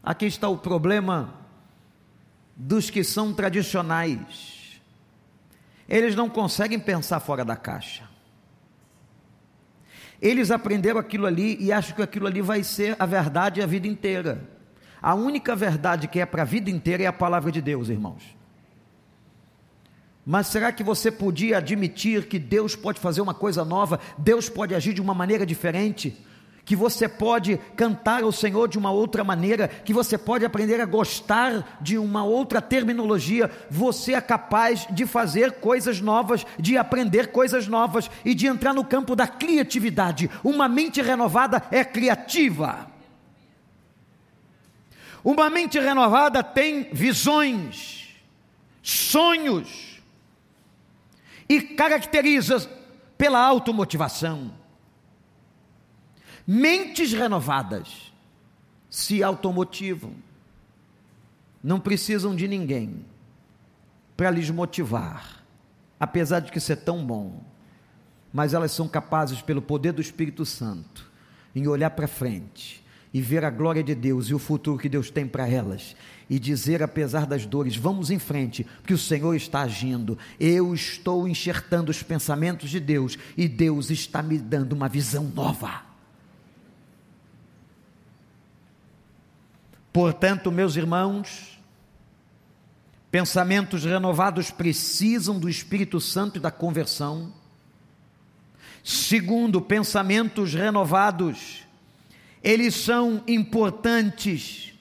Aqui 0.09 0.25
está 0.25 0.49
o 0.49 0.57
problema 0.57 1.35
dos 2.57 2.89
que 2.89 3.05
são 3.05 3.35
tradicionais. 3.35 4.81
Eles 5.87 6.17
não 6.17 6.31
conseguem 6.31 6.81
pensar 6.81 7.21
fora 7.21 7.45
da 7.45 7.55
caixa. 7.55 8.09
Eles 10.19 10.51
aprenderam 10.51 10.99
aquilo 10.99 11.27
ali 11.27 11.63
e 11.63 11.71
acham 11.71 11.95
que 11.95 12.01
aquilo 12.01 12.27
ali 12.27 12.41
vai 12.41 12.65
ser 12.65 12.97
a 12.99 13.05
verdade 13.05 13.61
a 13.61 13.67
vida 13.67 13.87
inteira. 13.87 14.49
A 15.03 15.15
única 15.15 15.55
verdade 15.55 16.09
que 16.09 16.21
é 16.21 16.25
para 16.25 16.41
a 16.41 16.47
vida 16.47 16.71
inteira 16.71 17.03
é 17.03 17.07
a 17.07 17.13
palavra 17.13 17.53
de 17.53 17.61
Deus, 17.61 17.91
irmãos. 17.91 18.35
Mas 20.25 20.47
será 20.47 20.73
que 20.73 20.83
você 20.83 21.13
podia 21.13 21.59
admitir 21.59 22.29
que 22.29 22.39
Deus 22.39 22.75
pode 22.75 22.99
fazer 22.99 23.21
uma 23.21 23.35
coisa 23.35 23.63
nova, 23.63 24.01
Deus 24.17 24.49
pode 24.49 24.75
agir 24.75 24.95
de 24.95 25.03
uma 25.03 25.13
maneira 25.13 25.45
diferente? 25.45 26.25
Que 26.69 26.77
você 26.77 27.09
pode 27.09 27.57
cantar 27.75 28.23
ao 28.23 28.31
Senhor 28.31 28.69
de 28.69 28.77
uma 28.77 28.91
outra 28.91 29.25
maneira, 29.25 29.69
que 29.69 29.95
você 29.95 30.19
pode 30.19 30.45
aprender 30.45 30.79
a 30.83 30.85
gostar 30.85 31.79
de 31.81 31.97
uma 31.97 32.23
outra 32.25 32.61
terminologia, 32.61 33.51
você 33.71 34.13
é 34.13 34.21
capaz 34.21 34.87
de 34.91 35.07
fazer 35.07 35.53
coisas 35.61 35.99
novas, 36.03 36.45
de 36.59 36.77
aprender 36.77 37.29
coisas 37.29 37.67
novas 37.67 38.11
e 38.23 38.35
de 38.35 38.47
entrar 38.47 38.75
no 38.75 38.85
campo 38.85 39.17
da 39.17 39.27
criatividade. 39.27 40.31
Uma 40.45 40.69
mente 40.69 41.01
renovada 41.01 41.63
é 41.71 41.83
criativa. 41.83 42.87
Uma 45.25 45.49
mente 45.49 45.79
renovada 45.79 46.43
tem 46.43 46.91
visões, 46.93 48.15
sonhos 48.83 50.03
e 51.49 51.63
caracteriza 51.63 52.71
pela 53.17 53.41
automotivação. 53.41 54.58
Mentes 56.51 57.13
renovadas 57.13 58.11
se 58.89 59.23
automotivam, 59.23 60.15
não 61.63 61.79
precisam 61.79 62.35
de 62.35 62.49
ninguém 62.49 63.05
para 64.17 64.31
lhes 64.31 64.49
motivar, 64.49 65.45
apesar 66.01 66.41
de 66.41 66.51
que 66.51 66.57
isso 66.57 66.73
é 66.73 66.77
tão 66.77 67.05
bom, 67.05 67.45
mas 68.33 68.55
elas 68.55 68.73
são 68.73 68.89
capazes, 68.89 69.43
pelo 69.43 69.61
poder 69.61 69.93
do 69.93 70.01
Espírito 70.01 70.47
Santo, 70.47 71.11
em 71.55 71.69
olhar 71.69 71.91
para 71.91 72.09
frente 72.09 72.83
e 73.13 73.21
ver 73.21 73.45
a 73.45 73.51
glória 73.51 73.85
de 73.85 73.95
Deus 73.95 74.31
e 74.31 74.35
o 74.35 74.39
futuro 74.39 74.79
que 74.79 74.89
Deus 74.89 75.11
tem 75.11 75.27
para 75.27 75.47
elas 75.47 75.95
e 76.31 76.39
dizer, 76.39 76.83
apesar 76.83 77.27
das 77.27 77.45
dores, 77.45 77.77
vamos 77.77 78.11
em 78.11 78.19
frente, 78.19 78.65
porque 78.81 78.95
o 78.95 78.99
Senhor 78.99 79.35
está 79.35 79.61
agindo. 79.61 80.17
Eu 80.41 80.73
estou 80.73 81.29
enxertando 81.29 81.91
os 81.91 82.03
pensamentos 82.03 82.71
de 82.71 82.81
Deus 82.81 83.19
e 83.37 83.47
Deus 83.47 83.91
está 83.91 84.23
me 84.23 84.39
dando 84.39 84.73
uma 84.73 84.89
visão 84.89 85.25
nova. 85.25 85.88
Portanto, 89.93 90.53
meus 90.53 90.77
irmãos, 90.77 91.59
pensamentos 93.11 93.85
renovados 93.85 94.51
precisam 94.51 95.39
do 95.39 95.49
Espírito 95.49 96.01
Santo 96.01 96.37
e 96.37 96.41
da 96.41 96.51
conversão. 96.51 97.33
Segundo, 98.85 99.61
pensamentos 99.61 100.55
renovados, 100.55 101.67
eles 102.43 102.75
são 102.75 103.23
importantes 103.27 104.75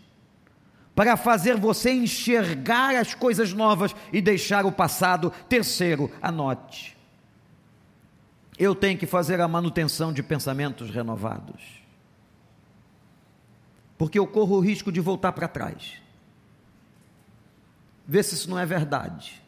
para 0.95 1.15
fazer 1.15 1.57
você 1.57 1.91
enxergar 1.91 2.95
as 2.95 3.13
coisas 3.13 3.53
novas 3.53 3.95
e 4.11 4.21
deixar 4.21 4.65
o 4.65 4.71
passado. 4.71 5.31
Terceiro, 5.47 6.11
anote. 6.21 6.97
Eu 8.57 8.73
tenho 8.73 8.97
que 8.97 9.05
fazer 9.05 9.39
a 9.39 9.47
manutenção 9.47 10.11
de 10.11 10.23
pensamentos 10.23 10.89
renovados 10.89 11.87
porque 13.97 14.19
eu 14.19 14.27
corro 14.27 14.57
o 14.57 14.60
risco 14.60 14.91
de 14.91 15.01
voltar 15.01 15.31
para 15.31 15.47
trás. 15.47 16.01
Vê 18.07 18.23
se 18.23 18.36
isso 18.36 18.49
não 18.49 18.57
é 18.57 18.65
verdade. 18.65 19.41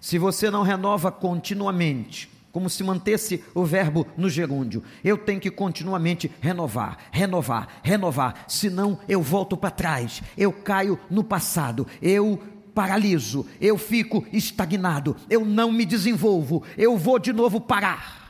Se 0.00 0.18
você 0.18 0.50
não 0.50 0.62
renova 0.62 1.10
continuamente, 1.10 2.30
como 2.52 2.70
se 2.70 2.84
mantesse 2.84 3.42
o 3.52 3.64
verbo 3.64 4.06
no 4.16 4.30
gerúndio, 4.30 4.84
eu 5.02 5.18
tenho 5.18 5.40
que 5.40 5.50
continuamente 5.50 6.30
renovar, 6.40 6.98
renovar, 7.10 7.80
renovar, 7.82 8.44
senão 8.46 9.00
eu 9.08 9.20
volto 9.20 9.56
para 9.56 9.70
trás, 9.70 10.22
eu 10.38 10.52
caio 10.52 10.96
no 11.10 11.24
passado, 11.24 11.86
eu 12.00 12.40
paraliso, 12.72 13.46
eu 13.60 13.76
fico 13.76 14.24
estagnado, 14.32 15.16
eu 15.28 15.44
não 15.44 15.72
me 15.72 15.84
desenvolvo, 15.84 16.62
eu 16.78 16.96
vou 16.96 17.18
de 17.18 17.32
novo 17.32 17.60
parar. 17.60 18.23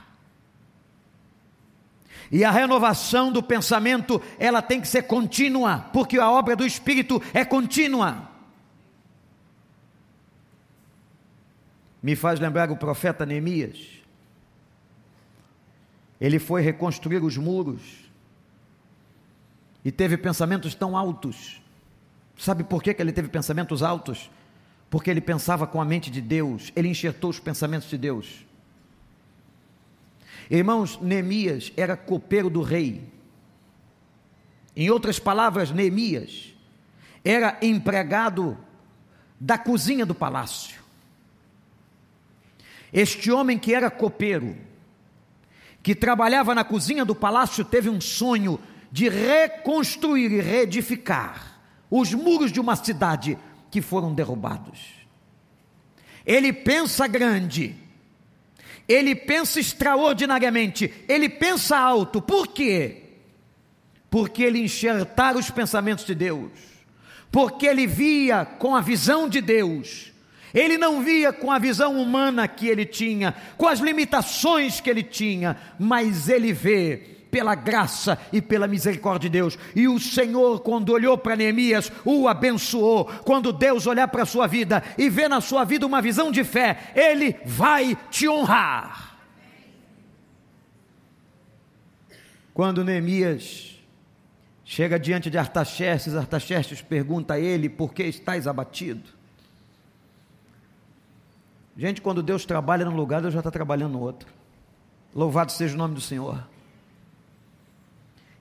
E 2.35 2.45
a 2.45 2.51
renovação 2.51 3.31
do 3.31 3.41
pensamento, 3.41 4.21
ela 4.41 4.61
tem 4.61 4.81
que 4.81 4.89
ser 4.89 5.03
contínua, 5.03 5.89
porque 5.93 6.19
a 6.19 6.29
obra 6.29 6.57
do 6.57 6.67
Espírito 6.67 7.23
é 7.33 7.45
contínua. 7.45 8.29
Me 12.03 12.17
faz 12.17 12.41
lembrar 12.41 12.73
o 12.73 12.77
profeta 12.77 13.25
Neemias. 13.25 14.03
Ele 16.21 16.41
foi 16.41 16.61
reconstruir 16.61 17.23
os 17.23 17.37
muros 17.37 18.11
e 19.85 19.93
teve 19.93 20.17
pensamentos 20.17 20.75
tão 20.75 20.97
altos. 20.97 21.63
Sabe 22.37 22.65
por 22.65 22.83
que, 22.83 22.93
que 22.95 23.01
ele 23.01 23.13
teve 23.13 23.29
pensamentos 23.29 23.81
altos? 23.81 24.29
Porque 24.91 25.09
ele 25.09 25.21
pensava 25.21 25.69
com 25.69 25.81
a 25.81 25.85
mente 25.85 26.11
de 26.11 26.21
Deus, 26.21 26.73
ele 26.75 26.89
enxertou 26.89 27.31
os 27.31 27.39
pensamentos 27.39 27.89
de 27.89 27.97
Deus. 27.97 28.45
Irmãos, 30.51 30.99
Neemias 31.01 31.73
era 31.77 31.97
copeiro 31.97 32.51
do 32.51 32.63
rei. 32.63 33.03
Em 34.77 34.91
outras 34.91 35.19
palavras, 35.19 35.71
Neemias 35.71 36.55
era 37.25 37.59
empregado 37.63 38.59
da 39.41 39.57
cozinha 39.57 40.05
do 40.05 40.15
palácio. 40.15 40.83
Este 42.93 43.31
homem 43.31 43.59
que 43.59 43.75
era 43.75 43.91
copeiro, 43.91 44.57
que 45.83 45.95
trabalhava 45.95 46.55
na 46.55 46.65
cozinha 46.65 47.05
do 47.05 47.15
palácio, 47.15 47.65
teve 47.65 47.89
um 47.89 48.01
sonho 48.01 48.61
de 48.93 49.09
reconstruir 49.09 50.31
e 50.31 50.41
reedificar 50.41 51.61
os 51.91 52.15
muros 52.15 52.53
de 52.53 52.61
uma 52.61 52.77
cidade 52.77 53.39
que 53.71 53.83
foram 53.83 54.15
derrubados. 54.15 54.93
Ele 56.25 56.53
pensa 56.53 57.07
grande, 57.07 57.75
ele 58.89 59.15
pensa 59.15 59.59
extraordinariamente, 59.59 60.93
ele 61.09 61.29
pensa 61.29 61.77
alto. 61.77 62.21
Por 62.21 62.49
quê? 62.49 63.03
Porque 64.11 64.43
ele 64.43 64.61
enxertara 64.61 65.39
os 65.39 65.51
pensamentos 65.51 66.05
de 66.05 66.15
Deus, 66.15 66.51
porque 67.31 67.67
ele 67.67 67.87
via 67.87 68.45
com 68.45 68.77
a 68.77 68.81
visão 68.81 69.29
de 69.29 69.41
Deus. 69.41 70.13
Ele 70.53 70.79
não 70.79 71.03
via 71.03 71.33
com 71.33 71.51
a 71.51 71.59
visão 71.59 72.01
humana 72.01 72.47
que 72.47 72.69
ele 72.69 72.85
tinha, 72.85 73.35
com 73.57 73.67
as 73.67 73.81
limitações 73.81 74.81
que 74.81 74.89
ele 74.89 75.03
tinha, 75.03 75.57
mas 75.81 76.29
ele 76.29 76.53
vê 76.53 77.14
pela 77.35 77.57
graça 77.57 78.17
e 78.33 78.41
pela 78.41 78.69
misericórdia 78.69 79.29
de 79.29 79.39
Deus. 79.39 79.59
E 79.75 79.89
o 79.89 79.99
Senhor, 79.99 80.61
quando 80.61 80.91
olhou 80.91 81.19
para 81.19 81.35
Neemias, 81.35 81.91
o 82.05 82.29
abençoou. 82.29 83.07
Quando 83.07 83.53
Deus 83.53 83.89
olhar 83.89 84.07
para 84.07 84.23
a 84.23 84.27
sua 84.27 84.47
vida 84.47 84.81
e 84.97 85.11
ver 85.11 85.29
na 85.29 85.41
sua 85.41 85.65
vida 85.65 85.85
uma 85.85 86.01
visão 86.01 86.31
de 86.31 86.45
fé, 86.45 86.93
Ele 86.95 87.35
vai 87.45 87.99
te 88.09 88.29
honrar. 88.29 89.17
Quando 92.53 92.85
Neemias 92.85 93.81
chega 94.65 94.97
diante 94.97 95.29
de 95.29 95.37
Artaxerxes, 95.37 96.15
Artaxerxes 96.15 96.81
pergunta 96.83 97.35
a 97.35 97.41
ele: 97.41 97.69
Por 97.69 97.93
que 97.93 98.05
estás 98.05 98.47
abatido? 98.47 99.11
Gente, 101.77 102.01
quando 102.01 102.23
Deus 102.23 102.45
trabalha 102.45 102.85
num 102.85 102.95
lugar, 102.95 103.21
Deus 103.21 103.35
já 103.35 103.41
está 103.41 103.51
trabalhando 103.51 103.95
no 103.95 104.01
outro. 104.01 104.29
Louvado 105.13 105.51
seja 105.51 105.75
o 105.75 105.79
nome 105.79 105.97
do 105.97 106.01
Senhor. 106.01 106.54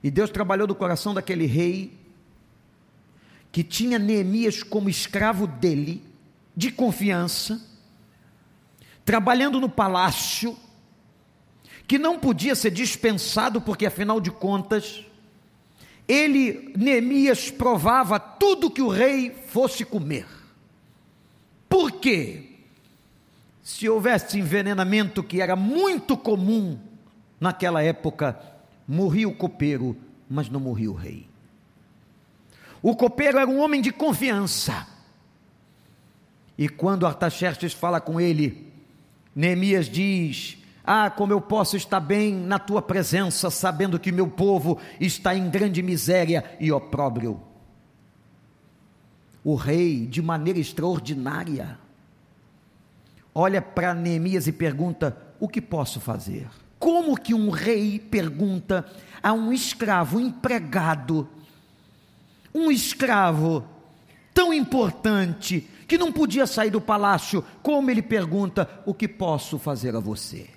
E 0.04 0.10
Deus 0.10 0.28
trabalhou 0.28 0.68
no 0.68 0.74
coração 0.74 1.14
daquele 1.14 1.46
rei 1.46 1.98
que 3.50 3.64
tinha 3.64 3.98
Neemias 3.98 4.62
como 4.62 4.90
escravo 4.90 5.46
dele, 5.46 6.04
de 6.54 6.70
confiança, 6.70 7.58
trabalhando 9.02 9.58
no 9.58 9.68
palácio, 9.68 10.54
que 11.86 11.98
não 11.98 12.18
podia 12.18 12.54
ser 12.54 12.70
dispensado, 12.70 13.62
porque 13.62 13.86
afinal 13.86 14.20
de 14.20 14.30
contas, 14.30 15.06
ele, 16.06 16.74
Neemias, 16.76 17.50
provava 17.50 18.20
tudo 18.20 18.70
que 18.70 18.82
o 18.82 18.88
rei 18.88 19.30
fosse 19.46 19.86
comer. 19.86 20.26
Por 21.66 21.92
quê? 21.92 22.50
Se 23.62 23.88
houvesse 23.88 24.38
envenenamento, 24.38 25.22
que 25.22 25.40
era 25.40 25.56
muito 25.56 26.14
comum 26.14 26.78
naquela 27.40 27.82
época, 27.82 28.53
Morria 28.86 29.28
o 29.28 29.34
copeiro, 29.34 29.96
mas 30.28 30.48
não 30.48 30.60
morria 30.60 30.90
o 30.90 30.94
rei. 30.94 31.28
O 32.82 32.94
copeiro 32.94 33.38
era 33.38 33.48
um 33.48 33.60
homem 33.60 33.80
de 33.80 33.90
confiança. 33.90 34.86
E 36.56 36.68
quando 36.68 37.06
Artaxerxes 37.06 37.72
fala 37.72 38.00
com 38.00 38.20
ele, 38.20 38.70
Neemias 39.34 39.86
diz: 39.86 40.58
Ah, 40.84 41.10
como 41.10 41.32
eu 41.32 41.40
posso 41.40 41.76
estar 41.76 41.98
bem 41.98 42.34
na 42.34 42.58
tua 42.58 42.82
presença, 42.82 43.50
sabendo 43.50 43.98
que 43.98 44.12
meu 44.12 44.28
povo 44.28 44.78
está 45.00 45.34
em 45.34 45.48
grande 45.48 45.82
miséria 45.82 46.44
e 46.60 46.70
opróbrio. 46.70 47.40
O 49.42 49.54
rei, 49.54 50.06
de 50.06 50.22
maneira 50.22 50.58
extraordinária, 50.58 51.78
olha 53.34 53.60
para 53.60 53.94
Neemias 53.94 54.46
e 54.46 54.52
pergunta: 54.52 55.16
O 55.40 55.48
que 55.48 55.60
posso 55.60 56.00
fazer? 56.00 56.48
Como 56.84 57.18
que 57.18 57.32
um 57.32 57.48
rei 57.48 57.98
pergunta 57.98 58.84
a 59.22 59.32
um 59.32 59.50
escravo, 59.54 60.20
empregado, 60.20 61.26
um 62.54 62.70
escravo 62.70 63.64
tão 64.34 64.52
importante, 64.52 65.66
que 65.88 65.96
não 65.96 66.12
podia 66.12 66.46
sair 66.46 66.68
do 66.68 66.82
palácio, 66.82 67.42
como 67.62 67.90
ele 67.90 68.02
pergunta: 68.02 68.68
O 68.84 68.92
que 68.92 69.08
posso 69.08 69.58
fazer 69.58 69.96
a 69.96 69.98
você? 69.98 70.50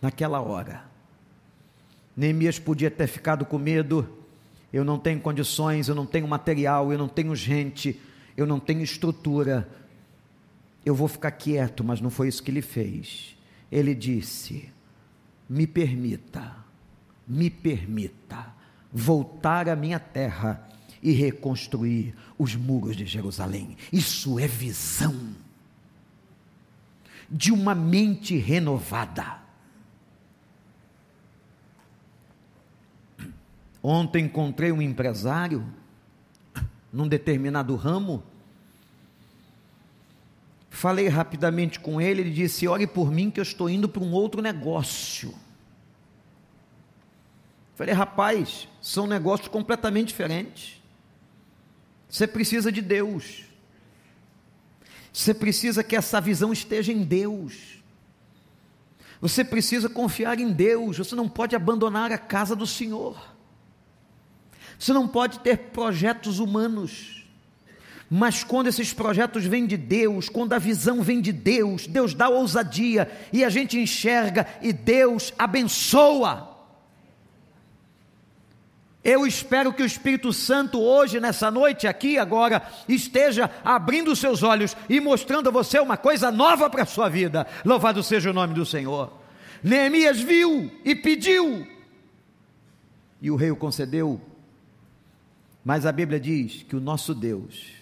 Naquela 0.00 0.40
hora, 0.40 0.84
Neemias 2.16 2.60
podia 2.60 2.88
ter 2.88 3.08
ficado 3.08 3.44
com 3.44 3.58
medo. 3.58 4.08
Eu 4.72 4.84
não 4.84 4.96
tenho 4.96 5.18
condições, 5.18 5.88
eu 5.88 5.94
não 5.96 6.06
tenho 6.06 6.28
material, 6.28 6.92
eu 6.92 6.98
não 6.98 7.08
tenho 7.08 7.34
gente, 7.34 8.00
eu 8.36 8.46
não 8.46 8.60
tenho 8.60 8.82
estrutura. 8.82 9.68
Eu 10.84 10.94
vou 10.94 11.08
ficar 11.08 11.32
quieto, 11.32 11.82
mas 11.82 12.00
não 12.00 12.10
foi 12.10 12.28
isso 12.28 12.40
que 12.44 12.52
ele 12.52 12.62
fez. 12.62 13.35
Ele 13.70 13.94
disse: 13.94 14.72
Me 15.48 15.66
permita, 15.66 16.56
me 17.26 17.50
permita 17.50 18.54
voltar 18.92 19.68
à 19.68 19.76
minha 19.76 19.98
terra 19.98 20.68
e 21.02 21.12
reconstruir 21.12 22.14
os 22.38 22.54
muros 22.54 22.96
de 22.96 23.06
Jerusalém. 23.06 23.76
Isso 23.92 24.38
é 24.38 24.46
visão 24.46 25.34
de 27.30 27.52
uma 27.52 27.74
mente 27.74 28.36
renovada. 28.36 29.38
Ontem 33.82 34.24
encontrei 34.24 34.72
um 34.72 34.82
empresário 34.82 35.64
num 36.92 37.06
determinado 37.06 37.76
ramo. 37.76 38.22
Falei 40.76 41.08
rapidamente 41.08 41.80
com 41.80 41.98
ele, 41.98 42.20
ele 42.20 42.30
disse: 42.30 42.68
"Ore 42.68 42.86
por 42.86 43.10
mim 43.10 43.30
que 43.30 43.40
eu 43.40 43.42
estou 43.42 43.70
indo 43.70 43.88
para 43.88 44.02
um 44.02 44.12
outro 44.12 44.42
negócio". 44.42 45.34
Falei: 47.74 47.94
"Rapaz, 47.94 48.68
são 48.78 49.06
negócios 49.06 49.48
completamente 49.48 50.08
diferentes. 50.08 50.82
Você 52.10 52.26
precisa 52.26 52.70
de 52.70 52.82
Deus. 52.82 53.44
Você 55.10 55.32
precisa 55.32 55.82
que 55.82 55.96
essa 55.96 56.20
visão 56.20 56.52
esteja 56.52 56.92
em 56.92 57.02
Deus. 57.02 57.82
Você 59.18 59.42
precisa 59.42 59.88
confiar 59.88 60.38
em 60.38 60.52
Deus. 60.52 60.98
Você 60.98 61.14
não 61.14 61.26
pode 61.26 61.56
abandonar 61.56 62.12
a 62.12 62.18
casa 62.18 62.54
do 62.54 62.66
Senhor. 62.66 63.34
Você 64.78 64.92
não 64.92 65.08
pode 65.08 65.38
ter 65.38 65.56
projetos 65.70 66.38
humanos. 66.38 67.25
Mas 68.08 68.44
quando 68.44 68.68
esses 68.68 68.92
projetos 68.92 69.44
vêm 69.44 69.66
de 69.66 69.76
Deus, 69.76 70.28
quando 70.28 70.52
a 70.52 70.58
visão 70.58 71.02
vem 71.02 71.20
de 71.20 71.32
Deus, 71.32 71.86
Deus 71.86 72.14
dá 72.14 72.28
ousadia 72.28 73.10
e 73.32 73.44
a 73.44 73.50
gente 73.50 73.78
enxerga 73.78 74.46
e 74.62 74.72
Deus 74.72 75.34
abençoa. 75.36 76.56
Eu 79.02 79.24
espero 79.24 79.72
que 79.72 79.82
o 79.82 79.86
Espírito 79.86 80.32
Santo 80.32 80.80
hoje, 80.80 81.20
nessa 81.20 81.48
noite 81.48 81.86
aqui, 81.86 82.18
agora, 82.18 82.60
esteja 82.88 83.48
abrindo 83.64 84.10
os 84.10 84.18
seus 84.18 84.42
olhos 84.42 84.76
e 84.88 85.00
mostrando 85.00 85.48
a 85.48 85.52
você 85.52 85.78
uma 85.78 85.96
coisa 85.96 86.30
nova 86.30 86.68
para 86.68 86.82
a 86.82 86.86
sua 86.86 87.08
vida. 87.08 87.46
Louvado 87.64 88.02
seja 88.02 88.30
o 88.30 88.34
nome 88.34 88.52
do 88.52 88.66
Senhor. 88.66 89.12
Neemias 89.62 90.20
viu 90.20 90.72
e 90.84 90.94
pediu, 90.94 91.66
e 93.22 93.30
o 93.30 93.36
rei 93.36 93.50
o 93.50 93.56
concedeu. 93.56 94.20
Mas 95.64 95.86
a 95.86 95.92
Bíblia 95.92 96.20
diz 96.20 96.64
que 96.64 96.76
o 96.76 96.80
nosso 96.80 97.14
Deus, 97.14 97.72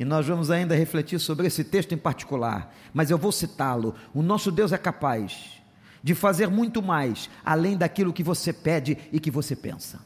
e 0.00 0.04
nós 0.04 0.26
vamos 0.26 0.50
ainda 0.50 0.74
refletir 0.74 1.20
sobre 1.20 1.46
esse 1.46 1.62
texto 1.62 1.92
em 1.92 1.98
particular, 1.98 2.74
mas 2.94 3.10
eu 3.10 3.18
vou 3.18 3.30
citá-lo. 3.30 3.94
O 4.14 4.22
nosso 4.22 4.50
Deus 4.50 4.72
é 4.72 4.78
capaz 4.78 5.60
de 6.02 6.14
fazer 6.14 6.48
muito 6.48 6.80
mais 6.82 7.28
além 7.44 7.76
daquilo 7.76 8.10
que 8.10 8.22
você 8.22 8.50
pede 8.50 8.96
e 9.12 9.20
que 9.20 9.30
você 9.30 9.54
pensa. 9.54 10.00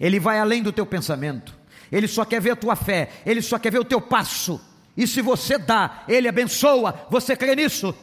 Ele 0.00 0.18
vai 0.18 0.40
além 0.40 0.62
do 0.62 0.72
teu 0.72 0.86
pensamento. 0.86 1.54
Ele 1.92 2.08
só 2.08 2.24
quer 2.24 2.40
ver 2.40 2.52
a 2.52 2.56
tua 2.56 2.74
fé, 2.74 3.10
ele 3.26 3.42
só 3.42 3.58
quer 3.58 3.70
ver 3.70 3.80
o 3.80 3.84
teu 3.84 4.00
passo. 4.00 4.58
E 4.96 5.06
se 5.06 5.20
você 5.20 5.58
dá, 5.58 6.04
ele 6.08 6.26
abençoa. 6.26 7.06
Você 7.10 7.36
crê 7.36 7.54
nisso? 7.54 7.94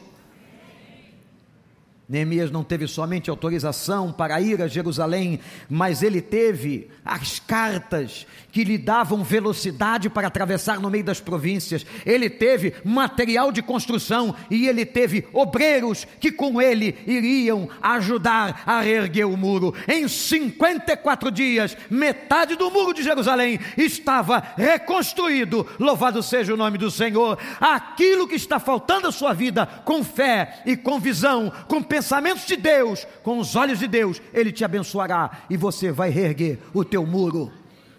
Neemias 2.10 2.50
não 2.50 2.64
teve 2.64 2.88
somente 2.88 3.30
autorização 3.30 4.10
para 4.10 4.40
ir 4.40 4.60
a 4.60 4.66
Jerusalém, 4.66 5.38
mas 5.68 6.02
ele 6.02 6.20
teve 6.20 6.90
as 7.04 7.38
cartas 7.38 8.26
que 8.50 8.64
lhe 8.64 8.76
davam 8.76 9.22
velocidade 9.22 10.10
para 10.10 10.26
atravessar 10.26 10.80
no 10.80 10.90
meio 10.90 11.04
das 11.04 11.20
províncias. 11.20 11.86
Ele 12.04 12.28
teve 12.28 12.74
material 12.84 13.52
de 13.52 13.62
construção 13.62 14.34
e 14.50 14.66
ele 14.66 14.84
teve 14.84 15.28
obreiros 15.32 16.04
que 16.18 16.32
com 16.32 16.60
ele 16.60 16.98
iriam 17.06 17.68
ajudar 17.80 18.64
a 18.66 18.80
reerguer 18.80 19.28
o 19.28 19.36
muro. 19.36 19.72
Em 19.86 20.08
54 20.08 21.30
dias, 21.30 21.76
metade 21.88 22.56
do 22.56 22.72
muro 22.72 22.92
de 22.92 23.04
Jerusalém 23.04 23.60
estava 23.78 24.42
reconstruído. 24.56 25.64
Louvado 25.78 26.24
seja 26.24 26.54
o 26.54 26.56
nome 26.56 26.76
do 26.76 26.90
Senhor. 26.90 27.38
Aquilo 27.60 28.26
que 28.26 28.34
está 28.34 28.58
faltando 28.58 29.06
à 29.06 29.12
sua 29.12 29.32
vida, 29.32 29.64
com 29.84 30.02
fé 30.02 30.60
e 30.66 30.76
com 30.76 30.98
visão, 30.98 31.52
com 31.68 31.80
pensamentos 32.00 32.46
de 32.46 32.56
Deus, 32.56 33.06
com 33.22 33.38
os 33.38 33.54
olhos 33.54 33.78
de 33.78 33.86
Deus, 33.86 34.22
Ele 34.32 34.50
te 34.50 34.64
abençoará 34.64 35.42
e 35.50 35.56
você 35.56 35.92
vai 35.92 36.08
reerguer 36.08 36.58
o 36.72 36.82
teu 36.82 37.04
muro. 37.04 37.52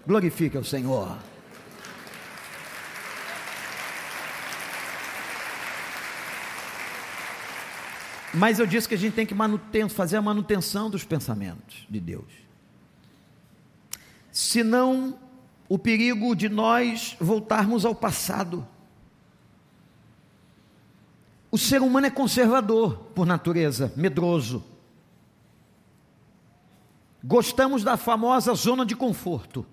Glorifique 0.08 0.58
o 0.58 0.64
Senhor. 0.64 1.16
Mas 8.34 8.58
eu 8.58 8.66
disse 8.66 8.88
que 8.88 8.96
a 8.96 8.98
gente 8.98 9.14
tem 9.14 9.26
que 9.26 9.36
fazer 9.90 10.18
a 10.18 10.22
manutenção 10.22 10.90
dos 10.90 11.04
pensamentos 11.04 11.86
de 11.88 12.00
Deus. 12.00 12.32
Senão, 14.32 15.20
o 15.70 15.78
perigo 15.78 16.36
de 16.36 16.50
nós 16.50 17.16
voltarmos 17.20 17.86
ao 17.86 17.94
passado. 17.94 18.68
O 21.52 21.58
ser 21.58 21.82
humano 21.82 22.08
é 22.08 22.10
conservador 22.10 22.98
por 23.14 23.28
natureza, 23.28 23.92
medroso. 23.98 24.64
Gostamos 27.22 27.84
da 27.84 27.98
famosa 27.98 28.54
zona 28.54 28.86
de 28.86 28.96
conforto. 28.96 29.66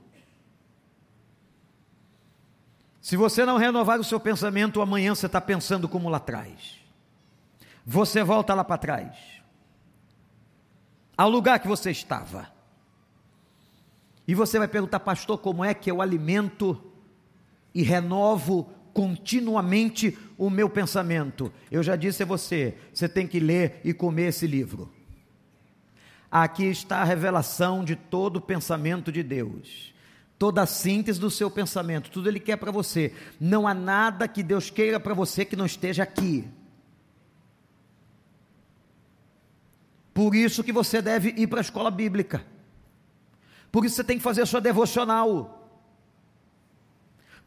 Se 3.01 3.17
você 3.17 3.47
não 3.47 3.57
renovar 3.57 4.01
o 4.01 4.05
seu 4.05 4.19
pensamento, 4.19 4.83
amanhã 4.83 5.15
você 5.15 5.27
está 5.27 5.41
pensando 5.41 5.89
como 5.89 6.11
lá 6.11 6.19
atrás. 6.19 6.79
Você 7.87 8.23
volta 8.23 8.53
lá 8.53 8.63
para 8.63 8.77
trás, 8.77 9.17
ao 11.17 11.31
lugar 11.31 11.59
que 11.59 11.67
você 11.67 11.91
estava. 11.91 12.53
E 14.27 14.35
você 14.35 14.59
vai 14.59 14.69
perguntar, 14.69 15.01
pastor, 15.01 15.39
como 15.39 15.65
é 15.65 15.73
que 15.73 15.91
eu 15.91 16.03
alimento 16.03 16.79
e 17.75 17.83
renovo 17.83 18.71
continuamente 18.99 20.19
o 20.37 20.51
meu 20.51 20.69
pensamento. 20.69 21.53
Eu 21.71 21.85
já 21.85 21.95
disse 21.95 22.25
a 22.25 22.27
você, 22.27 22.75
você 22.93 23.09
tem 23.09 23.29
que 23.29 23.39
ler 23.39 23.81
e 23.85 23.95
comer 23.95 24.31
esse 24.31 24.45
livro. 24.45 24.93
Aqui 26.29 26.65
está 26.65 26.97
a 26.97 27.05
revelação 27.05 27.85
de 27.85 27.95
todo 27.95 28.39
o 28.39 28.41
pensamento 28.41 29.13
de 29.13 29.23
Deus. 29.23 29.95
Toda 30.37 30.63
a 30.63 30.67
síntese 30.67 31.21
do 31.21 31.31
seu 31.31 31.49
pensamento, 31.49 32.11
tudo 32.11 32.29
ele 32.29 32.41
quer 32.41 32.57
para 32.57 32.73
você. 32.73 33.15
Não 33.39 33.69
há 33.69 33.73
nada 33.73 34.27
que 34.27 34.43
Deus 34.43 34.69
queira 34.69 34.99
para 34.99 35.15
você 35.15 35.45
que 35.45 35.55
não 35.55 35.67
esteja 35.67 36.03
aqui. 36.03 36.49
Por 40.13 40.35
isso 40.35 40.65
que 40.65 40.73
você 40.73 41.01
deve 41.01 41.35
ir 41.37 41.47
para 41.47 41.61
a 41.61 41.63
escola 41.63 41.93
bíblica. 41.93 42.45
Por 43.71 43.85
isso 43.85 43.95
você 43.95 44.03
tem 44.03 44.17
que 44.17 44.25
fazer 44.25 44.43
a 44.43 44.47
sua 44.47 44.61
devocional 44.61 45.58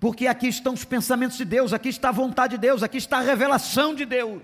porque 0.01 0.25
aqui 0.25 0.47
estão 0.47 0.73
os 0.73 0.83
pensamentos 0.83 1.37
de 1.37 1.45
Deus, 1.45 1.73
aqui 1.73 1.87
está 1.87 2.09
a 2.09 2.11
vontade 2.11 2.55
de 2.55 2.57
Deus, 2.57 2.81
aqui 2.81 2.97
está 2.97 3.19
a 3.19 3.21
revelação 3.21 3.93
de 3.93 4.03
Deus. 4.03 4.41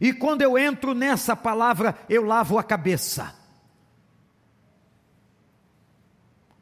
E 0.00 0.12
quando 0.12 0.42
eu 0.42 0.56
entro 0.56 0.94
nessa 0.94 1.34
palavra, 1.34 1.98
eu 2.08 2.24
lavo 2.24 2.56
a 2.56 2.62
cabeça. 2.62 3.34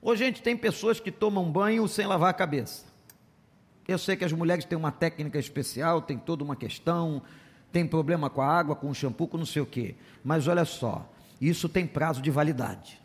Hoje, 0.00 0.24
gente, 0.24 0.42
tem 0.42 0.56
pessoas 0.56 0.98
que 0.98 1.12
tomam 1.12 1.52
banho 1.52 1.86
sem 1.86 2.06
lavar 2.06 2.30
a 2.30 2.34
cabeça. 2.34 2.86
Eu 3.86 3.98
sei 3.98 4.16
que 4.16 4.24
as 4.24 4.32
mulheres 4.32 4.64
têm 4.64 4.78
uma 4.78 4.90
técnica 4.90 5.38
especial, 5.38 6.00
tem 6.00 6.16
toda 6.16 6.42
uma 6.42 6.56
questão, 6.56 7.20
tem 7.70 7.86
problema 7.86 8.30
com 8.30 8.40
a 8.40 8.48
água, 8.48 8.74
com 8.74 8.88
o 8.88 8.94
shampoo, 8.94 9.28
com 9.28 9.36
não 9.36 9.44
sei 9.44 9.60
o 9.60 9.66
quê. 9.66 9.94
Mas 10.24 10.48
olha 10.48 10.64
só, 10.64 11.06
isso 11.38 11.68
tem 11.68 11.86
prazo 11.86 12.22
de 12.22 12.30
validade 12.30 13.00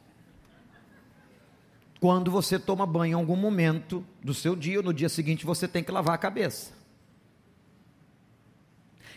quando 2.00 2.30
você 2.30 2.60
toma 2.60 2.86
banho 2.86 3.12
em 3.12 3.14
algum 3.14 3.36
momento 3.36 4.06
do 4.24 4.34
seu 4.34 4.56
dia 4.56 4.78
ou 4.78 4.84
no 4.84 4.94
dia 4.94 5.10
seguinte 5.10 5.46
você 5.46 5.68
tem 5.68 5.84
que 5.84 5.92
lavar 5.92 6.16
a 6.16 6.18
cabeça. 6.18 6.74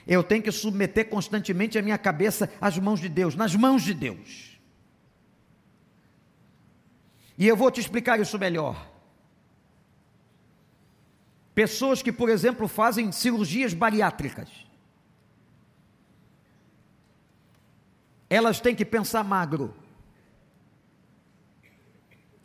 Eu 0.06 0.24
tenho 0.24 0.42
que 0.42 0.50
submeter 0.50 1.08
constantemente 1.08 1.78
a 1.78 1.82
minha 1.82 1.98
cabeça 1.98 2.50
às 2.60 2.78
mãos 2.78 2.98
de 2.98 3.08
Deus, 3.08 3.34
nas 3.34 3.54
mãos 3.54 3.82
de 3.82 3.92
Deus. 3.92 4.58
E 7.36 7.46
eu 7.46 7.56
vou 7.56 7.70
te 7.70 7.80
explicar 7.80 8.18
isso 8.18 8.38
melhor. 8.38 8.90
Pessoas 11.54 12.00
que, 12.00 12.10
por 12.10 12.30
exemplo, 12.30 12.66
fazem 12.66 13.12
cirurgias 13.12 13.74
bariátricas. 13.74 14.48
Elas 18.30 18.60
têm 18.60 18.74
que 18.74 18.84
pensar 18.84 19.22
magro 19.22 19.74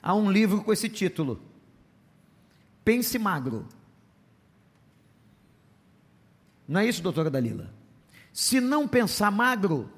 há 0.03 0.13
um 0.13 0.29
livro 0.29 0.61
com 0.61 0.73
esse 0.73 0.89
título: 0.89 1.41
Pense 2.83 3.17
Magro. 3.17 3.65
Não 6.67 6.81
é 6.81 6.85
isso, 6.85 7.01
doutora 7.01 7.29
Dalila? 7.29 7.73
Se 8.31 8.59
não 8.59 8.87
pensar 8.87 9.31
magro, 9.31 9.89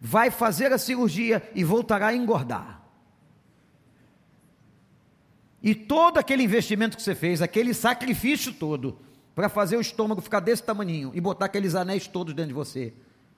vai 0.00 0.30
fazer 0.30 0.72
a 0.72 0.78
cirurgia 0.78 1.50
e 1.54 1.64
voltará 1.64 2.08
a 2.08 2.14
engordar. 2.14 2.82
E 5.62 5.74
todo 5.74 6.18
aquele 6.18 6.42
investimento 6.42 6.96
que 6.96 7.02
você 7.02 7.14
fez, 7.14 7.40
aquele 7.40 7.72
sacrifício 7.72 8.52
todo, 8.52 8.98
para 9.34 9.48
fazer 9.48 9.76
o 9.76 9.80
estômago 9.80 10.20
ficar 10.20 10.40
desse 10.40 10.62
tamanho 10.62 11.12
e 11.14 11.20
botar 11.20 11.46
aqueles 11.46 11.74
anéis 11.74 12.06
todos 12.06 12.34
dentro 12.34 12.48
de 12.48 12.54
você, 12.54 12.92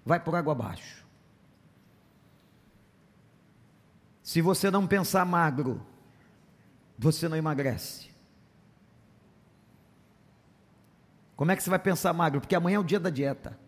vai 0.04 0.18
por 0.18 0.34
água 0.34 0.52
abaixo. 0.52 1.03
Se 4.24 4.40
você 4.40 4.70
não 4.70 4.86
pensar 4.86 5.22
magro, 5.26 5.86
você 6.98 7.28
não 7.28 7.36
emagrece. 7.36 8.08
Como 11.36 11.52
é 11.52 11.56
que 11.56 11.62
você 11.62 11.68
vai 11.68 11.78
pensar 11.78 12.14
magro? 12.14 12.40
Porque 12.40 12.54
amanhã 12.54 12.76
é 12.76 12.78
o 12.78 12.84
dia 12.84 12.98
da 12.98 13.10
dieta. 13.10 13.58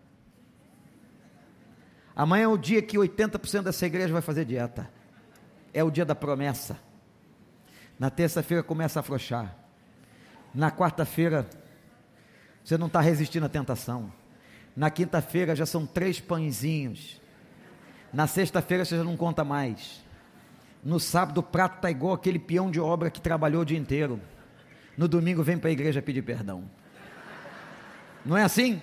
Amanhã 2.17 2.45
é 2.45 2.49
o 2.49 2.57
dia 2.57 2.81
que 2.81 2.97
80% 2.97 3.65
dessa 3.65 3.85
igreja 3.85 4.15
vai 4.15 4.23
fazer 4.23 4.47
dieta. 4.47 4.91
É 5.75 5.85
o 5.85 5.91
dia 5.91 6.07
da 6.07 6.15
promessa. 6.15 6.79
Na 7.99 8.09
terça-feira 8.09 8.63
começa 8.63 8.99
a 8.99 9.01
afrouxar. 9.01 9.55
Na 10.55 10.71
quarta-feira, 10.71 11.47
você 12.65 12.79
não 12.79 12.87
está 12.87 13.03
resistindo 13.03 13.45
à 13.45 13.49
tentação. 13.51 14.11
Na 14.75 14.89
quinta-feira 14.89 15.55
já 15.55 15.67
são 15.67 15.85
três 15.85 16.19
pãezinhos. 16.19 17.21
Na 18.11 18.27
sexta-feira 18.27 18.87
você 18.87 18.97
já 18.97 19.05
não 19.05 19.19
conta 19.19 19.45
mais. 19.45 20.06
No 20.87 21.01
sábado 21.01 21.39
o 21.39 21.43
prato 21.43 21.79
está 21.79 21.91
igual 21.91 22.15
aquele 22.15 22.39
peão 22.39 22.71
de 22.71 22.79
obra 22.79 23.11
que 23.11 23.21
trabalhou 23.21 23.63
o 23.63 23.65
dia 23.65 23.77
inteiro. 23.77 24.21
No 24.97 25.09
domingo 25.09 25.43
vem 25.43 25.59
para 25.59 25.69
a 25.69 25.73
igreja 25.73 26.01
pedir 26.01 26.23
perdão. 26.23 26.71
Não 28.25 28.37
é 28.37 28.45
assim? 28.45 28.81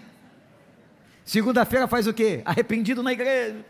Segunda-feira 1.24 1.88
faz 1.88 2.06
o 2.06 2.14
quê? 2.14 2.42
Arrependido 2.44 3.02
na 3.02 3.14
igreja. 3.14 3.66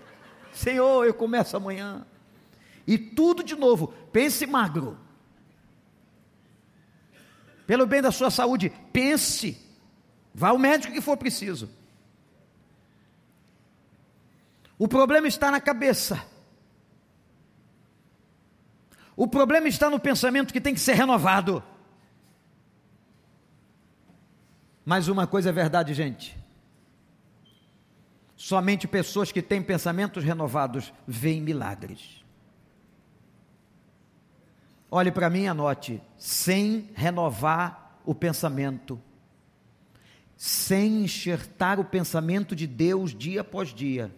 Senhor, 0.52 1.06
eu 1.06 1.14
começo 1.14 1.56
amanhã. 1.56 2.08
E 2.88 2.98
tudo 2.98 3.44
de 3.44 3.54
novo. 3.54 3.94
Pense 4.12 4.48
magro. 4.48 4.98
Pelo 7.68 7.86
bem 7.86 8.02
da 8.02 8.12
sua 8.12 8.32
saúde, 8.32 8.72
pense. 8.92 9.64
Vá 10.34 10.50
ao 10.50 10.58
médico 10.58 10.92
que 10.92 11.02
for 11.02 11.18
preciso. 11.18 11.70
O 14.76 14.88
problema 14.88 15.28
está 15.28 15.52
na 15.52 15.62
cabeça. 15.62 16.33
O 19.16 19.28
problema 19.28 19.68
está 19.68 19.90
no 19.90 20.00
pensamento 20.00 20.54
que 20.54 20.62
tem 20.62 20.74
que 20.74 20.80
ser 20.80 20.94
renovado. 20.94 21.64
Mas 24.84 25.08
uma 25.08 25.28
coisa 25.28 25.50
é 25.50 25.52
verdade, 25.54 25.94
gente. 25.94 26.38
Somente 28.36 28.88
pessoas 28.88 29.32
que 29.32 29.42
têm 29.42 29.62
pensamentos 29.62 30.24
renovados 30.24 30.92
veem 31.08 31.42
milagres. 31.42 32.24
Olhe 34.92 35.12
para 35.12 35.30
mim 35.30 35.44
e 35.44 35.48
anote: 35.48 36.02
sem 36.18 36.90
renovar 36.94 38.00
o 38.04 38.14
pensamento, 38.14 39.02
sem 40.36 41.04
enxertar 41.04 41.80
o 41.80 41.86
pensamento 41.86 42.56
de 42.56 42.68
Deus 42.68 43.16
dia 43.16 43.42
após 43.42 43.74
dia, 43.74 44.14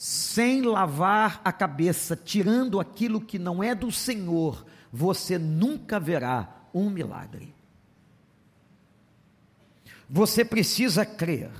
sem 0.00 0.62
lavar 0.62 1.42
a 1.44 1.52
cabeça, 1.52 2.16
tirando 2.16 2.80
aquilo 2.80 3.20
que 3.20 3.38
não 3.38 3.62
é 3.62 3.74
do 3.74 3.92
Senhor, 3.92 4.64
você 4.90 5.36
nunca 5.36 6.00
verá 6.00 6.48
um 6.72 6.88
milagre. 6.88 7.54
Você 10.08 10.42
precisa 10.42 11.04
crer. 11.04 11.50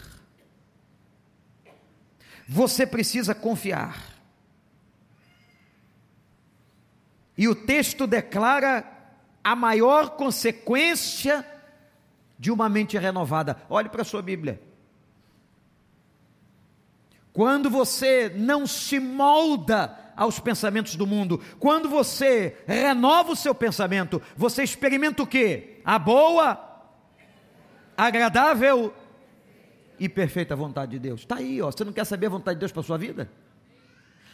Você 2.48 2.86
precisa 2.86 3.34
confiar. 3.34 4.02
E 7.36 7.46
o 7.46 7.54
texto 7.54 8.06
declara 8.06 8.90
a 9.44 9.54
maior 9.54 10.16
consequência 10.16 11.46
de 12.38 12.50
uma 12.50 12.70
mente 12.70 12.96
renovada. 12.96 13.60
Olhe 13.68 13.90
para 13.90 14.00
a 14.00 14.06
sua 14.06 14.22
Bíblia. 14.22 14.69
Quando 17.32 17.70
você 17.70 18.32
não 18.34 18.66
se 18.66 18.98
molda 18.98 19.96
aos 20.16 20.38
pensamentos 20.38 20.96
do 20.96 21.06
mundo, 21.06 21.40
quando 21.58 21.88
você 21.88 22.56
renova 22.66 23.32
o 23.32 23.36
seu 23.36 23.54
pensamento, 23.54 24.20
você 24.36 24.62
experimenta 24.62 25.22
o 25.22 25.26
que? 25.26 25.80
A 25.84 25.98
boa, 25.98 26.58
agradável 27.96 28.92
e 29.98 30.08
perfeita 30.08 30.56
vontade 30.56 30.92
de 30.92 30.98
Deus. 30.98 31.20
Está 31.20 31.36
aí, 31.36 31.60
ó. 31.62 31.70
Você 31.70 31.84
não 31.84 31.92
quer 31.92 32.04
saber 32.04 32.26
a 32.26 32.30
vontade 32.30 32.56
de 32.56 32.60
Deus 32.60 32.72
para 32.72 32.82
sua 32.82 32.98
vida? 32.98 33.30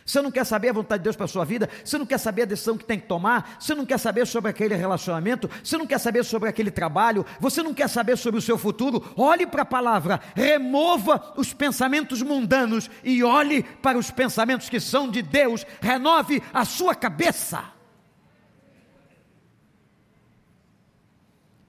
Você 0.06 0.22
não 0.22 0.30
quer 0.30 0.46
saber 0.46 0.68
a 0.68 0.72
vontade 0.72 1.00
de 1.00 1.04
Deus 1.04 1.16
para 1.16 1.24
a 1.24 1.28
sua 1.28 1.44
vida? 1.44 1.68
Você 1.84 1.98
não 1.98 2.06
quer 2.06 2.18
saber 2.18 2.42
a 2.42 2.44
decisão 2.44 2.78
que 2.78 2.84
tem 2.84 3.00
que 3.00 3.08
tomar? 3.08 3.56
Você 3.58 3.74
não 3.74 3.84
quer 3.84 3.98
saber 3.98 4.24
sobre 4.24 4.48
aquele 4.48 4.76
relacionamento? 4.76 5.50
Você 5.64 5.76
não 5.76 5.84
quer 5.84 5.98
saber 5.98 6.24
sobre 6.24 6.48
aquele 6.48 6.70
trabalho? 6.70 7.26
Você 7.40 7.60
não 7.60 7.74
quer 7.74 7.88
saber 7.88 8.16
sobre 8.16 8.38
o 8.38 8.42
seu 8.42 8.56
futuro? 8.56 9.04
Olhe 9.16 9.48
para 9.48 9.62
a 9.62 9.66
palavra, 9.66 10.20
remova 10.36 11.34
os 11.36 11.52
pensamentos 11.52 12.22
mundanos 12.22 12.88
e 13.02 13.24
olhe 13.24 13.64
para 13.64 13.98
os 13.98 14.08
pensamentos 14.08 14.68
que 14.68 14.78
são 14.78 15.10
de 15.10 15.22
Deus. 15.22 15.66
Renove 15.80 16.40
a 16.54 16.64
sua 16.64 16.94
cabeça. 16.94 17.64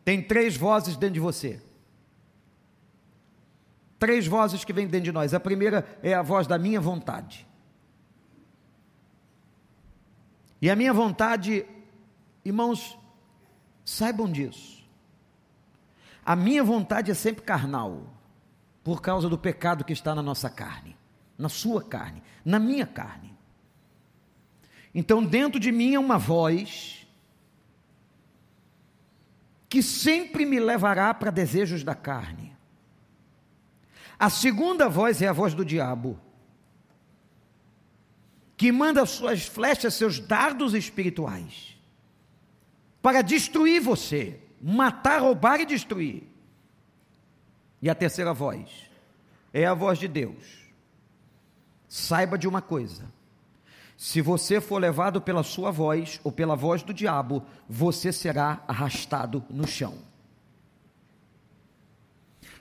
Tem 0.05 0.21
três 0.21 0.55
vozes 0.55 0.95
dentro 0.95 1.15
de 1.15 1.19
você. 1.19 1.59
Três 3.97 4.27
vozes 4.27 4.63
que 4.63 4.71
vêm 4.71 4.85
dentro 4.85 5.05
de 5.05 5.11
nós. 5.11 5.33
A 5.33 5.39
primeira 5.39 5.87
é 6.03 6.13
a 6.13 6.21
voz 6.21 6.45
da 6.45 6.59
minha 6.59 6.79
vontade. 6.79 7.47
E 10.61 10.69
a 10.69 10.75
minha 10.75 10.93
vontade, 10.93 11.65
irmãos, 12.43 12.97
saibam 13.85 14.31
disso. 14.31 14.85
A 16.25 16.35
minha 16.35 16.63
vontade 16.63 17.11
é 17.11 17.13
sempre 17.13 17.43
carnal, 17.43 18.13
por 18.83 19.01
causa 19.01 19.29
do 19.29 19.37
pecado 19.37 19.83
que 19.83 19.93
está 19.93 20.15
na 20.15 20.21
nossa 20.21 20.49
carne, 20.49 20.97
na 21.37 21.49
sua 21.49 21.83
carne, 21.83 22.21
na 22.43 22.59
minha 22.59 22.85
carne. 22.85 23.37
Então, 24.93 25.23
dentro 25.23 25.59
de 25.59 25.71
mim 25.71 25.93
é 25.93 25.99
uma 25.99 26.17
voz 26.17 27.07
que 29.69 29.83
sempre 29.83 30.45
me 30.45 30.59
levará 30.59 31.13
para 31.13 31.29
desejos 31.29 31.83
da 31.83 31.93
carne. 31.93 32.55
A 34.17 34.29
segunda 34.29 34.89
voz 34.89 35.21
é 35.21 35.27
a 35.27 35.33
voz 35.33 35.53
do 35.53 35.63
diabo 35.63 36.19
que 38.57 38.71
manda 38.71 39.05
suas 39.05 39.45
flechas, 39.45 39.93
seus 39.93 40.19
dardos 40.19 40.73
espirituais, 40.73 41.77
para 43.01 43.21
destruir 43.21 43.79
você, 43.79 44.39
matar, 44.59 45.21
roubar 45.21 45.61
e 45.61 45.65
destruir. 45.65 46.23
E 47.79 47.89
a 47.89 47.93
terceira 47.93 48.33
voz 48.33 48.67
é 49.53 49.65
a 49.65 49.75
voz 49.75 49.99
de 49.99 50.07
Deus. 50.07 50.67
Saiba 51.87 52.35
de 52.35 52.47
uma 52.47 52.61
coisa: 52.61 53.05
se 53.95 54.21
você 54.21 54.59
for 54.59 54.81
levado 54.81 55.21
pela 55.21 55.43
sua 55.43 55.69
voz 55.71 56.19
ou 56.23 56.31
pela 56.31 56.55
voz 56.55 56.81
do 56.81 56.93
diabo, 56.93 57.45
você 57.69 58.11
será 58.11 58.63
arrastado 58.67 59.45
no 59.51 59.67
chão. 59.67 59.93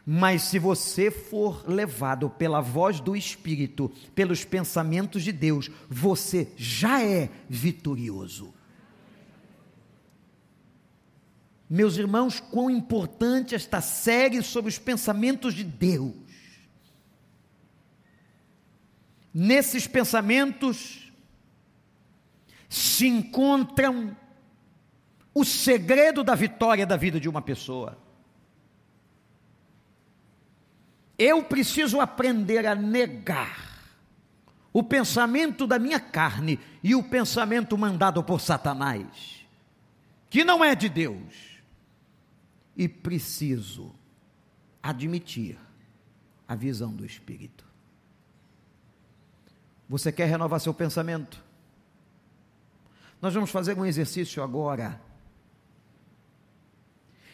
Mas 0.08 0.42
se 0.42 0.56
você 0.60 1.10
for 1.10 1.68
levado 1.68 2.30
pela 2.30 2.60
voz 2.60 3.00
do 3.00 3.16
Espírito, 3.16 3.90
pelos 4.14 4.44
pensamentos 4.44 5.24
de 5.24 5.32
Deus, 5.32 5.68
você 5.90 6.46
já 6.56 7.02
é 7.02 7.28
vitorioso. 7.48 8.54
Meus 11.68 11.96
irmãos, 11.96 12.38
quão 12.38 12.70
importante 12.70 13.56
esta 13.56 13.80
série 13.80 14.40
sobre 14.44 14.68
os 14.68 14.78
pensamentos 14.78 15.52
de 15.52 15.64
Deus. 15.64 16.14
Nesses 19.34 19.88
pensamentos 19.88 21.12
se 22.68 23.08
encontram 23.08 24.16
o 25.34 25.44
segredo 25.44 26.22
da 26.22 26.36
vitória 26.36 26.86
da 26.86 26.96
vida 26.96 27.18
de 27.18 27.28
uma 27.28 27.42
pessoa. 27.42 28.05
Eu 31.18 31.42
preciso 31.44 32.00
aprender 32.00 32.66
a 32.66 32.74
negar 32.74 33.66
o 34.72 34.82
pensamento 34.82 35.66
da 35.66 35.78
minha 35.78 35.98
carne 35.98 36.60
e 36.82 36.94
o 36.94 37.02
pensamento 37.02 37.78
mandado 37.78 38.22
por 38.22 38.40
Satanás, 38.40 39.46
que 40.28 40.44
não 40.44 40.62
é 40.62 40.74
de 40.74 40.88
Deus. 40.88 41.56
E 42.76 42.86
preciso 42.86 43.94
admitir 44.82 45.58
a 46.46 46.54
visão 46.54 46.92
do 46.92 47.06
Espírito. 47.06 47.64
Você 49.88 50.12
quer 50.12 50.26
renovar 50.26 50.60
seu 50.60 50.74
pensamento? 50.74 51.42
Nós 53.22 53.32
vamos 53.32 53.50
fazer 53.50 53.78
um 53.78 53.86
exercício 53.86 54.42
agora. 54.42 55.00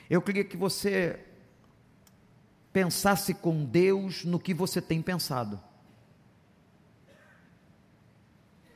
Eu 0.08 0.22
queria 0.22 0.44
que 0.44 0.56
você 0.56 1.18
pensasse 2.72 3.34
com 3.34 3.64
Deus 3.64 4.24
no 4.24 4.40
que 4.40 4.54
você 4.54 4.80
tem 4.80 5.02
pensado. 5.02 5.60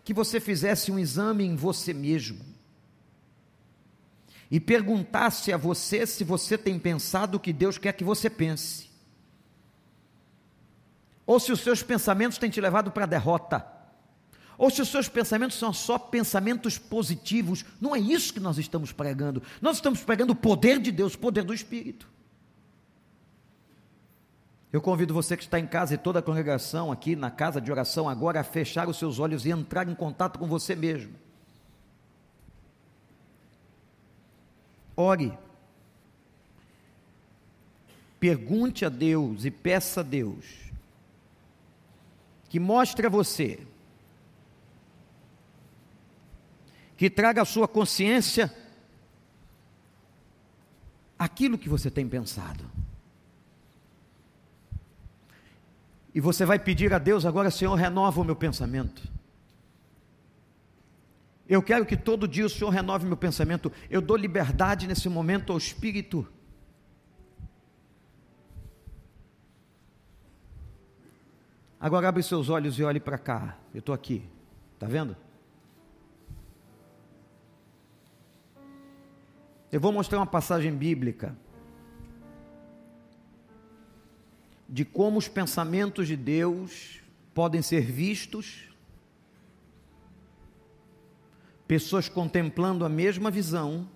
Que 0.05 0.13
você 0.13 0.39
fizesse 0.39 0.93
um 0.93 0.99
exame 0.99 1.45
em 1.45 1.57
você 1.57 1.93
mesmo 1.93 2.57
e 4.51 4.61
perguntasse 4.61 5.53
a 5.53 5.57
você 5.57 6.07
se 6.07 6.23
você 6.23 6.57
tem 6.57 6.79
pensado 6.79 7.37
o 7.37 7.41
que 7.41 7.53
Deus 7.53 7.79
quer 7.79 7.93
que 7.93 8.05
você 8.05 8.31
pense. 8.31 8.89
Ou 11.27 11.41
se 11.41 11.51
os 11.51 11.61
seus 11.61 11.83
pensamentos 11.83 12.39
têm 12.39 12.49
te 12.49 12.61
levado 12.61 12.93
para 12.93 13.05
a 13.05 13.09
derrota. 13.09 13.67
Ou 14.57 14.71
se 14.71 14.81
os 14.81 14.89
seus 14.89 15.09
pensamentos 15.09 15.59
são 15.59 15.73
só 15.73 15.99
pensamentos 15.99 16.79
positivos. 16.79 17.65
Não 17.81 17.95
é 17.95 17.99
isso 17.99 18.33
que 18.33 18.39
nós 18.39 18.57
estamos 18.59 18.93
pregando. 18.93 19.43
Nós 19.61 19.77
estamos 19.77 20.03
pregando 20.05 20.33
o 20.33 20.37
poder 20.37 20.79
de 20.79 20.93
Deus, 20.93 21.15
o 21.15 21.19
poder 21.19 21.43
do 21.43 21.53
Espírito. 21.53 22.09
Eu 24.73 24.81
convido 24.81 25.15
você 25.15 25.37
que 25.37 25.45
está 25.45 25.59
em 25.59 25.67
casa 25.67 25.95
e 25.95 25.99
toda 25.99 26.19
a 26.19 26.23
congregação 26.23 26.91
aqui 26.91 27.15
na 27.15 27.31
casa 27.31 27.61
de 27.61 27.71
oração 27.71 28.09
agora 28.09 28.41
a 28.41 28.45
fechar 28.45 28.89
os 28.89 28.99
seus 28.99 29.19
olhos 29.19 29.47
e 29.47 29.51
entrar 29.51 29.89
em 29.89 29.95
contato 29.95 30.39
com 30.39 30.47
você 30.47 30.75
mesmo. 30.75 31.15
Ore. 34.97 35.37
Pergunte 38.19 38.85
a 38.85 38.89
Deus 38.89 39.45
e 39.45 39.51
peça 39.51 40.01
a 40.01 40.03
Deus 40.03 40.67
que 42.49 42.59
mostre 42.59 43.07
a 43.07 43.11
você, 43.11 43.67
que 46.97 47.11
traga 47.11 47.43
à 47.43 47.45
sua 47.45 47.69
consciência 47.69 48.55
aquilo 51.19 51.59
que 51.59 51.69
você 51.69 51.91
tem 51.91 52.09
pensado. 52.09 52.65
E 56.17 56.21
você 56.21 56.47
vai 56.47 56.59
pedir 56.59 56.95
a 56.95 56.99
Deus 56.99 57.27
agora, 57.27 57.51
Senhor, 57.51 57.75
renova 57.75 58.23
o 58.23 58.25
meu 58.25 58.35
pensamento. 58.35 59.07
Eu 61.47 61.63
quero 61.63 61.85
que 61.85 61.95
todo 61.95 62.27
dia 62.27 62.47
o 62.47 62.49
Senhor 62.49 62.71
renove 62.71 63.05
meu 63.05 63.19
pensamento. 63.19 63.71
Eu 63.91 64.01
dou 64.01 64.17
liberdade 64.17 64.87
nesse 64.87 65.11
momento 65.11 65.53
ao 65.53 65.59
Espírito. 65.59 66.27
Agora 71.79 72.09
abre 72.09 72.23
seus 72.23 72.49
olhos 72.49 72.79
e 72.79 72.83
olhe 72.83 72.99
para 72.99 73.19
cá. 73.19 73.59
Eu 73.75 73.81
estou 73.81 73.95
aqui. 73.95 74.27
Está 74.73 74.87
vendo? 74.87 75.15
Eu 79.71 79.79
vou 79.79 79.93
mostrar 79.93 80.19
uma 80.19 80.27
passagem 80.27 80.75
bíblica 80.75 81.37
de 84.77 84.85
como 84.85 85.19
os 85.19 85.27
pensamentos 85.27 86.07
de 86.07 86.15
Deus 86.15 87.01
podem 87.33 87.63
ser 87.63 87.81
vistos, 87.81 88.69
pessoas 91.67 92.11
contemplando 92.11 92.85
a 92.85 92.89
mesma 92.91 93.31
visão, 93.31 93.89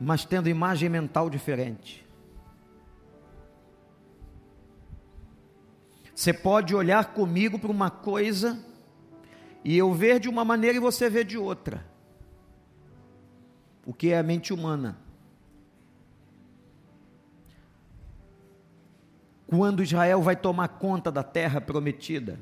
mas 0.00 0.24
tendo 0.24 0.48
imagem 0.48 0.88
mental 0.88 1.28
diferente. 1.28 2.06
Você 6.14 6.32
pode 6.32 6.74
olhar 6.74 7.12
comigo 7.12 7.58
para 7.58 7.70
uma 7.70 7.90
coisa 7.90 8.64
e 9.62 9.76
eu 9.76 9.92
ver 9.92 10.18
de 10.18 10.26
uma 10.26 10.42
maneira 10.42 10.78
e 10.78 10.80
você 10.80 11.10
ver 11.10 11.26
de 11.26 11.36
outra. 11.36 11.86
O 13.84 13.92
que 13.92 14.08
é 14.08 14.18
a 14.18 14.22
mente 14.22 14.54
humana? 14.54 15.06
Quando 19.48 19.82
Israel 19.82 20.20
vai 20.20 20.36
tomar 20.36 20.68
conta 20.68 21.10
da 21.10 21.22
terra 21.22 21.58
prometida, 21.58 22.38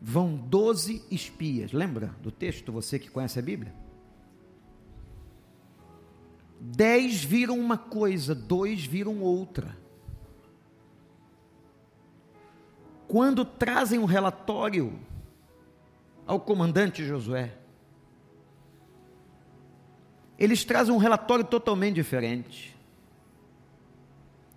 vão 0.00 0.34
doze 0.36 1.04
espias. 1.08 1.72
Lembra 1.72 2.08
do 2.20 2.32
texto, 2.32 2.72
você 2.72 2.98
que 2.98 3.08
conhece 3.08 3.38
a 3.38 3.42
Bíblia? 3.42 3.72
Dez 6.60 7.22
viram 7.22 7.60
uma 7.60 7.78
coisa, 7.78 8.34
dois 8.34 8.84
viram 8.84 9.20
outra. 9.22 9.76
Quando 13.06 13.44
trazem 13.44 14.00
um 14.00 14.04
relatório 14.06 14.98
ao 16.26 16.40
comandante 16.40 17.04
Josué, 17.04 17.56
eles 20.36 20.64
trazem 20.64 20.92
um 20.92 20.98
relatório 20.98 21.44
totalmente 21.44 21.94
diferente. 21.94 22.73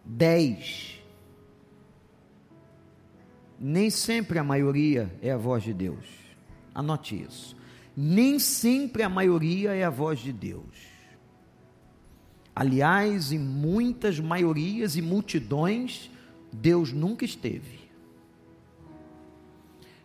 10. 0.08 1.04
Nem 3.60 3.90
sempre 3.90 4.40
a 4.40 4.44
maioria 4.44 5.14
é 5.22 5.32
a 5.32 5.38
voz 5.38 5.64
de 5.64 5.74
Deus. 5.74 6.06
Anote 6.74 7.22
isso. 7.22 7.56
Nem 7.96 8.40
sempre 8.40 9.04
a 9.04 9.10
maioria 9.10 9.74
é 9.74 9.84
a 9.84 9.90
voz 9.90 10.20
de 10.20 10.32
Deus. 10.32 10.88
Aliás, 12.56 13.32
em 13.32 13.40
muitas 13.40 14.20
maiorias 14.20 14.96
e 14.96 15.02
multidões, 15.02 16.10
Deus 16.52 16.94
nunca 16.94 17.26
esteve. 17.26 17.88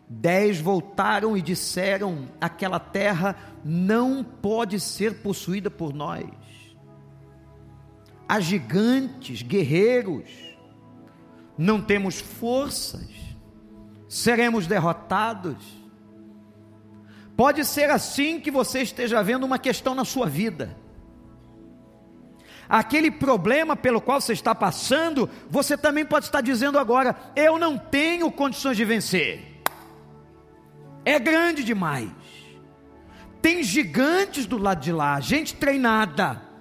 Dez 0.09 0.59
voltaram 0.59 1.37
e 1.37 1.41
disseram: 1.41 2.27
aquela 2.41 2.79
terra 2.79 3.35
não 3.63 4.23
pode 4.23 4.79
ser 4.79 5.21
possuída 5.21 5.71
por 5.71 5.93
nós 5.93 6.42
a 8.27 8.39
gigantes, 8.39 9.41
guerreiros, 9.41 10.29
não 11.57 11.81
temos 11.81 12.19
forças, 12.19 13.07
seremos 14.07 14.67
derrotados. 14.67 15.57
Pode 17.35 17.65
ser 17.65 17.89
assim 17.89 18.39
que 18.39 18.51
você 18.51 18.81
esteja 18.81 19.21
vendo 19.21 19.43
uma 19.43 19.59
questão 19.59 19.93
na 19.93 20.05
sua 20.05 20.27
vida. 20.27 20.77
Aquele 22.69 23.11
problema 23.11 23.75
pelo 23.75 23.99
qual 23.99 24.21
você 24.21 24.33
está 24.33 24.55
passando, 24.55 25.29
você 25.49 25.77
também 25.77 26.05
pode 26.05 26.25
estar 26.25 26.41
dizendo 26.41 26.79
agora: 26.79 27.15
eu 27.35 27.59
não 27.59 27.77
tenho 27.77 28.31
condições 28.31 28.77
de 28.77 28.85
vencer. 28.85 29.61
É 31.05 31.19
grande 31.19 31.63
demais. 31.63 32.09
Tem 33.41 33.61
gigantes 33.61 34.45
do 34.45 34.57
lado 34.57 34.79
de 34.79 34.91
lá, 34.91 35.19
gente 35.19 35.53
treinada 35.55 36.52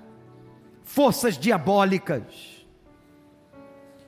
forças 0.93 1.39
diabólicas. 1.39 2.23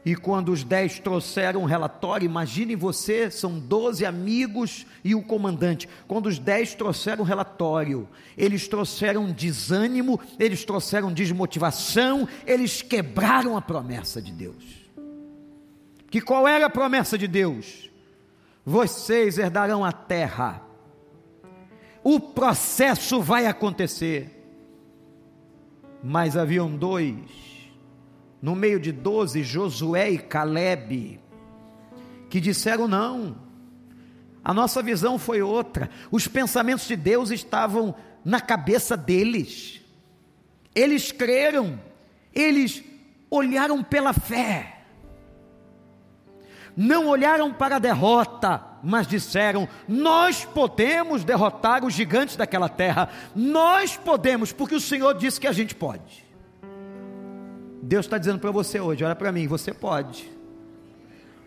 E 0.05 0.15
quando 0.15 0.53
os 0.53 0.63
dez 0.63 0.99
trouxeram 0.99 1.63
um 1.63 1.65
relatório, 1.65 2.27
imagine 2.27 2.77
você, 2.77 3.31
são 3.31 3.59
doze 3.59 4.05
amigos 4.05 4.85
e 5.03 5.15
o 5.15 5.23
comandante. 5.23 5.89
Quando 6.07 6.27
os 6.27 6.39
dez 6.39 6.75
trouxeram 6.75 7.23
um 7.23 7.27
relatório, 7.27 8.07
eles 8.37 8.69
trouxeram 8.69 9.33
desânimo, 9.33 10.21
eles 10.39 10.63
trouxeram 10.63 11.11
desmotivação, 11.11 12.29
eles 12.47 12.83
quebraram 12.83 13.57
a 13.57 13.63
promessa 13.63 14.21
de 14.21 14.31
Deus. 14.31 14.63
Que 16.11 16.21
qual 16.21 16.47
era 16.47 16.67
a 16.67 16.71
promessa 16.71 17.17
de 17.17 17.27
Deus? 17.27 17.89
Vocês 18.63 19.39
herdarão 19.39 19.83
a 19.83 19.91
terra. 19.91 20.61
O 22.03 22.21
processo 22.21 23.23
vai 23.23 23.47
acontecer 23.47 24.34
mas 26.07 26.37
haviam 26.37 26.77
dois, 26.77 27.17
no 28.43 28.55
meio 28.55 28.79
de 28.79 28.93
doze, 28.93 29.43
Josué 29.43 30.11
e 30.11 30.19
Caleb, 30.19 31.19
que 32.29 32.43
disseram 32.43 32.87
não, 32.87 33.39
a 34.45 34.53
nossa 34.53 34.83
visão 34.83 35.19
foi 35.19 35.41
outra, 35.41 35.89
os 36.11 36.29
pensamentos 36.29 36.87
de 36.87 36.95
Deus 36.95 37.31
estavam 37.31 37.95
na 38.23 38.39
cabeça 38.39 38.99
deles, 38.99 39.81
eles 40.75 41.11
creram, 41.11 41.81
eles 42.35 42.85
olharam 43.31 43.83
pela 43.83 44.13
fé, 44.13 44.74
não 46.77 47.07
olharam 47.07 47.53
para 47.53 47.77
a 47.77 47.79
derrota, 47.79 48.63
mas 48.83 49.07
disseram: 49.07 49.69
Nós 49.89 50.45
podemos 50.45 51.25
derrotar 51.25 51.85
os 51.85 51.95
gigantes 51.95 52.37
daquela 52.37 52.69
terra, 52.69 53.09
nós 53.35 53.97
podemos, 53.97 54.53
porque 54.53 54.75
o 54.75 54.81
Senhor 54.81 55.15
disse 55.15 55.41
que 55.41 55.47
a 55.47 55.53
gente 55.53 55.75
pode. 55.75 56.25
Deus 57.83 58.07
está 58.07 58.19
dizendo 58.19 58.39
para 58.39 58.51
você 58.51 58.81
hoje: 58.81 59.05
olha 59.05 59.15
para 59.15 59.33
mim, 59.33 59.47
você 59.47 59.73
pode. 59.73 60.33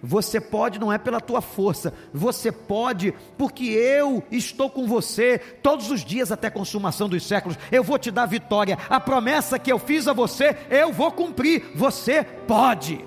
Você 0.02 0.40
pode 0.40 0.80
não 0.80 0.94
é 0.94 0.98
pela 1.00 1.20
tua 1.20 1.42
força, 1.42 1.92
você 2.14 2.52
pode 2.52 3.16
porque 3.36 3.66
eu 3.66 4.24
estou 4.30 4.70
com 4.70 4.86
você 4.86 5.40
todos 5.40 5.90
os 5.90 6.06
dias 6.06 6.32
até 6.32 6.48
a 6.48 6.52
consumação 6.52 7.10
dos 7.10 7.26
séculos. 7.26 7.58
Eu 7.72 7.84
vou 7.84 7.98
te 7.98 8.12
dar 8.12 8.28
vitória. 8.28 8.78
A 8.90 9.00
promessa 9.00 9.58
que 9.58 9.72
eu 9.72 9.80
fiz 9.80 10.08
a 10.08 10.14
você, 10.14 10.56
eu 10.70 10.94
vou 10.94 11.12
cumprir. 11.12 11.72
Você 11.74 12.24
pode. 12.24 13.07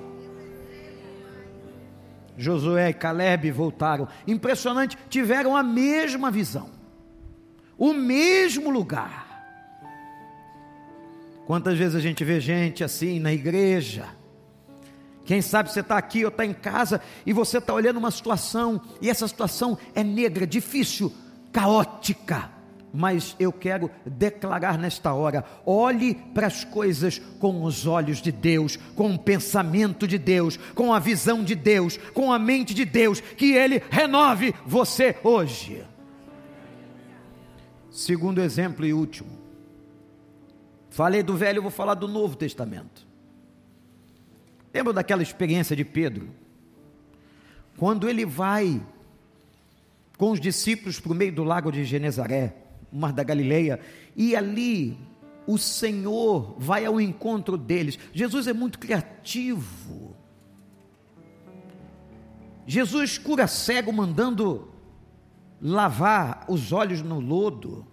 Josué 2.41 2.91
e 2.91 2.95
Caleb 2.95 3.51
voltaram. 3.51 4.09
Impressionante, 4.27 4.97
tiveram 5.09 5.55
a 5.55 5.63
mesma 5.63 6.31
visão, 6.31 6.71
o 7.77 7.93
mesmo 7.93 8.71
lugar. 8.71 9.29
Quantas 11.47 11.77
vezes 11.77 11.95
a 11.95 12.01
gente 12.01 12.25
vê 12.25 12.41
gente 12.41 12.83
assim 12.83 13.19
na 13.19 13.33
igreja? 13.33 14.09
Quem 15.25 15.43
sabe 15.43 15.71
você 15.71 15.81
está 15.81 15.99
aqui 15.99 16.25
ou 16.25 16.31
está 16.31 16.45
em 16.45 16.55
casa 16.55 17.01
e 17.27 17.33
você 17.33 17.59
está 17.59 17.75
olhando 17.75 17.99
uma 17.99 18.11
situação 18.11 18.81
e 19.01 19.11
essa 19.11 19.29
situação 19.29 19.77
é 19.95 20.03
negra, 20.03 20.47
difícil, 20.47 21.13
caótica. 21.53 22.60
Mas 22.93 23.37
eu 23.39 23.53
quero 23.53 23.91
declarar 24.05 24.77
nesta 24.77 25.13
hora: 25.13 25.45
olhe 25.65 26.15
para 26.15 26.47
as 26.47 26.65
coisas 26.65 27.19
com 27.39 27.63
os 27.63 27.87
olhos 27.87 28.21
de 28.21 28.33
Deus, 28.33 28.77
com 28.95 29.15
o 29.15 29.19
pensamento 29.19 30.07
de 30.07 30.19
Deus, 30.19 30.57
com 30.75 30.93
a 30.93 30.99
visão 30.99 31.45
de 31.45 31.55
Deus, 31.55 31.97
com 32.13 32.33
a 32.33 32.39
mente 32.39 32.75
de 32.75 32.85
Deus, 32.85 33.21
que 33.21 33.53
Ele 33.53 33.83
renove 33.91 34.55
você 34.67 35.17
hoje. 35.23 35.85
Segundo 37.91 38.41
exemplo 38.41 38.87
e 38.87 38.93
último, 38.93 39.31
falei 40.91 41.23
do 41.23 41.37
Velho, 41.37 41.63
vou 41.63 41.71
falar 41.71 41.95
do 41.95 42.09
Novo 42.09 42.37
Testamento. 42.37 43.07
Lembra 44.73 44.93
daquela 44.93 45.23
experiência 45.23 45.75
de 45.75 45.85
Pedro? 45.85 46.29
Quando 47.77 48.09
ele 48.09 48.25
vai 48.25 48.81
com 50.17 50.31
os 50.31 50.41
discípulos 50.41 51.01
para 51.01 51.13
o 51.13 51.15
meio 51.15 51.33
do 51.33 51.43
lago 51.43 51.73
de 51.73 51.85
Genezaré, 51.85 52.55
mar 52.93 53.13
da 53.13 53.23
Galileia, 53.23 53.81
e 54.17 54.35
ali 54.35 54.99
o 55.47 55.59
Senhor 55.59 56.55
vai 56.59 56.85
ao 56.85 57.01
encontro 57.01 57.57
deles. 57.57 57.99
Jesus 58.13 58.47
é 58.47 58.53
muito 58.53 58.79
criativo. 58.79 60.17
Jesus 62.67 63.19
cura 63.19 63.47
cego 63.47 63.93
mandando 63.93 64.69
lavar 65.61 66.45
os 66.49 66.73
olhos 66.73 67.03
no 67.03 67.19
lodo. 67.19 67.87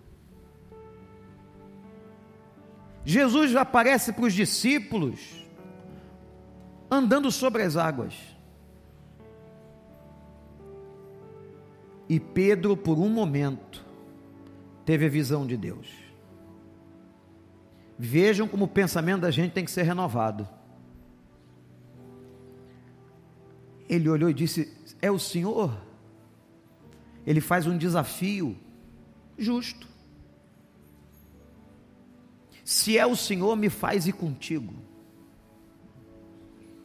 Jesus 3.04 3.56
aparece 3.56 4.12
para 4.12 4.26
os 4.26 4.34
discípulos 4.34 5.48
andando 6.92 7.32
sobre 7.32 7.64
as 7.64 7.76
águas. 7.76 8.14
E 12.10 12.20
Pedro, 12.20 12.78
por 12.78 12.98
um 12.98 13.10
momento, 13.10 13.87
teve 14.88 15.06
a 15.06 15.10
visão 15.10 15.46
de 15.46 15.58
Deus. 15.58 15.86
Vejam 18.00 18.48
como 18.48 18.64
o 18.64 18.70
pensamento 18.70 19.20
da 19.20 19.30
gente 19.30 19.52
tem 19.52 19.66
que 19.66 19.72
ser 19.72 19.84
renovado. 19.84 20.48
Ele 23.90 24.08
olhou 24.08 24.30
e 24.30 24.34
disse: 24.34 24.74
É 25.02 25.12
o 25.12 25.20
Senhor? 25.20 25.78
Ele 27.26 27.42
faz 27.42 27.68
um 27.68 27.78
desafio 27.78 28.58
justo. 29.38 29.86
Se 32.64 32.98
é 32.98 33.06
o 33.06 33.16
Senhor, 33.16 33.58
me 33.58 33.70
faz 33.70 34.08
ir 34.08 34.14
contigo. 34.14 34.74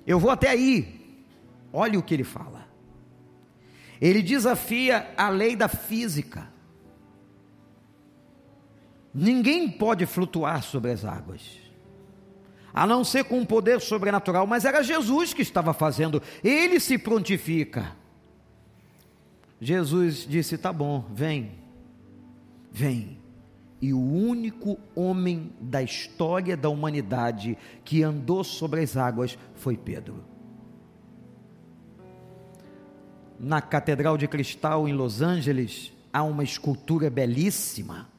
Eu 0.04 0.18
vou 0.18 0.32
até 0.32 0.48
aí. 0.48 1.00
Olhe 1.72 1.96
o 1.96 2.02
que 2.02 2.14
ele 2.14 2.24
fala. 2.24 2.66
Ele 4.00 4.22
desafia 4.22 5.14
a 5.16 5.28
lei 5.28 5.54
da 5.54 5.68
física. 5.68 6.51
Ninguém 9.14 9.68
pode 9.68 10.06
flutuar 10.06 10.62
sobre 10.62 10.90
as 10.90 11.04
águas, 11.04 11.60
a 12.72 12.86
não 12.86 13.04
ser 13.04 13.24
com 13.24 13.40
um 13.40 13.44
poder 13.44 13.80
sobrenatural, 13.80 14.46
mas 14.46 14.64
era 14.64 14.82
Jesus 14.82 15.34
que 15.34 15.42
estava 15.42 15.74
fazendo, 15.74 16.22
ele 16.42 16.80
se 16.80 16.96
prontifica. 16.96 17.94
Jesus 19.60 20.26
disse: 20.26 20.56
Tá 20.56 20.72
bom, 20.72 21.04
vem, 21.12 21.52
vem. 22.70 23.20
E 23.80 23.92
o 23.92 24.00
único 24.00 24.78
homem 24.94 25.52
da 25.60 25.82
história 25.82 26.56
da 26.56 26.68
humanidade 26.68 27.58
que 27.84 28.02
andou 28.02 28.44
sobre 28.44 28.80
as 28.80 28.96
águas 28.96 29.36
foi 29.56 29.76
Pedro. 29.76 30.24
Na 33.38 33.60
Catedral 33.60 34.16
de 34.16 34.28
Cristal, 34.28 34.88
em 34.88 34.92
Los 34.92 35.20
Angeles, 35.20 35.92
há 36.12 36.22
uma 36.22 36.44
escultura 36.44 37.10
belíssima 37.10 38.11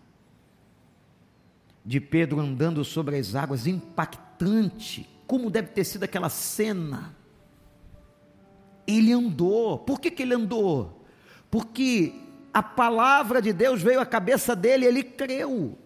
de 1.85 1.99
Pedro 1.99 2.39
andando 2.39 2.83
sobre 2.85 3.17
as 3.17 3.35
águas, 3.35 3.67
impactante. 3.67 5.09
Como 5.27 5.49
deve 5.49 5.69
ter 5.69 5.83
sido 5.83 6.03
aquela 6.03 6.29
cena? 6.29 7.15
Ele 8.87 9.11
andou. 9.11 9.79
Por 9.79 9.99
que, 9.99 10.09
que 10.09 10.23
ele 10.23 10.33
andou? 10.33 11.05
Porque 11.51 12.13
a 12.53 12.63
palavra 12.63 13.41
de 13.41 13.51
Deus 13.51 13.81
veio 13.81 13.99
à 13.99 14.05
cabeça 14.05 14.55
dele, 14.55 14.85
ele 14.85 15.03
creu. 15.03 15.77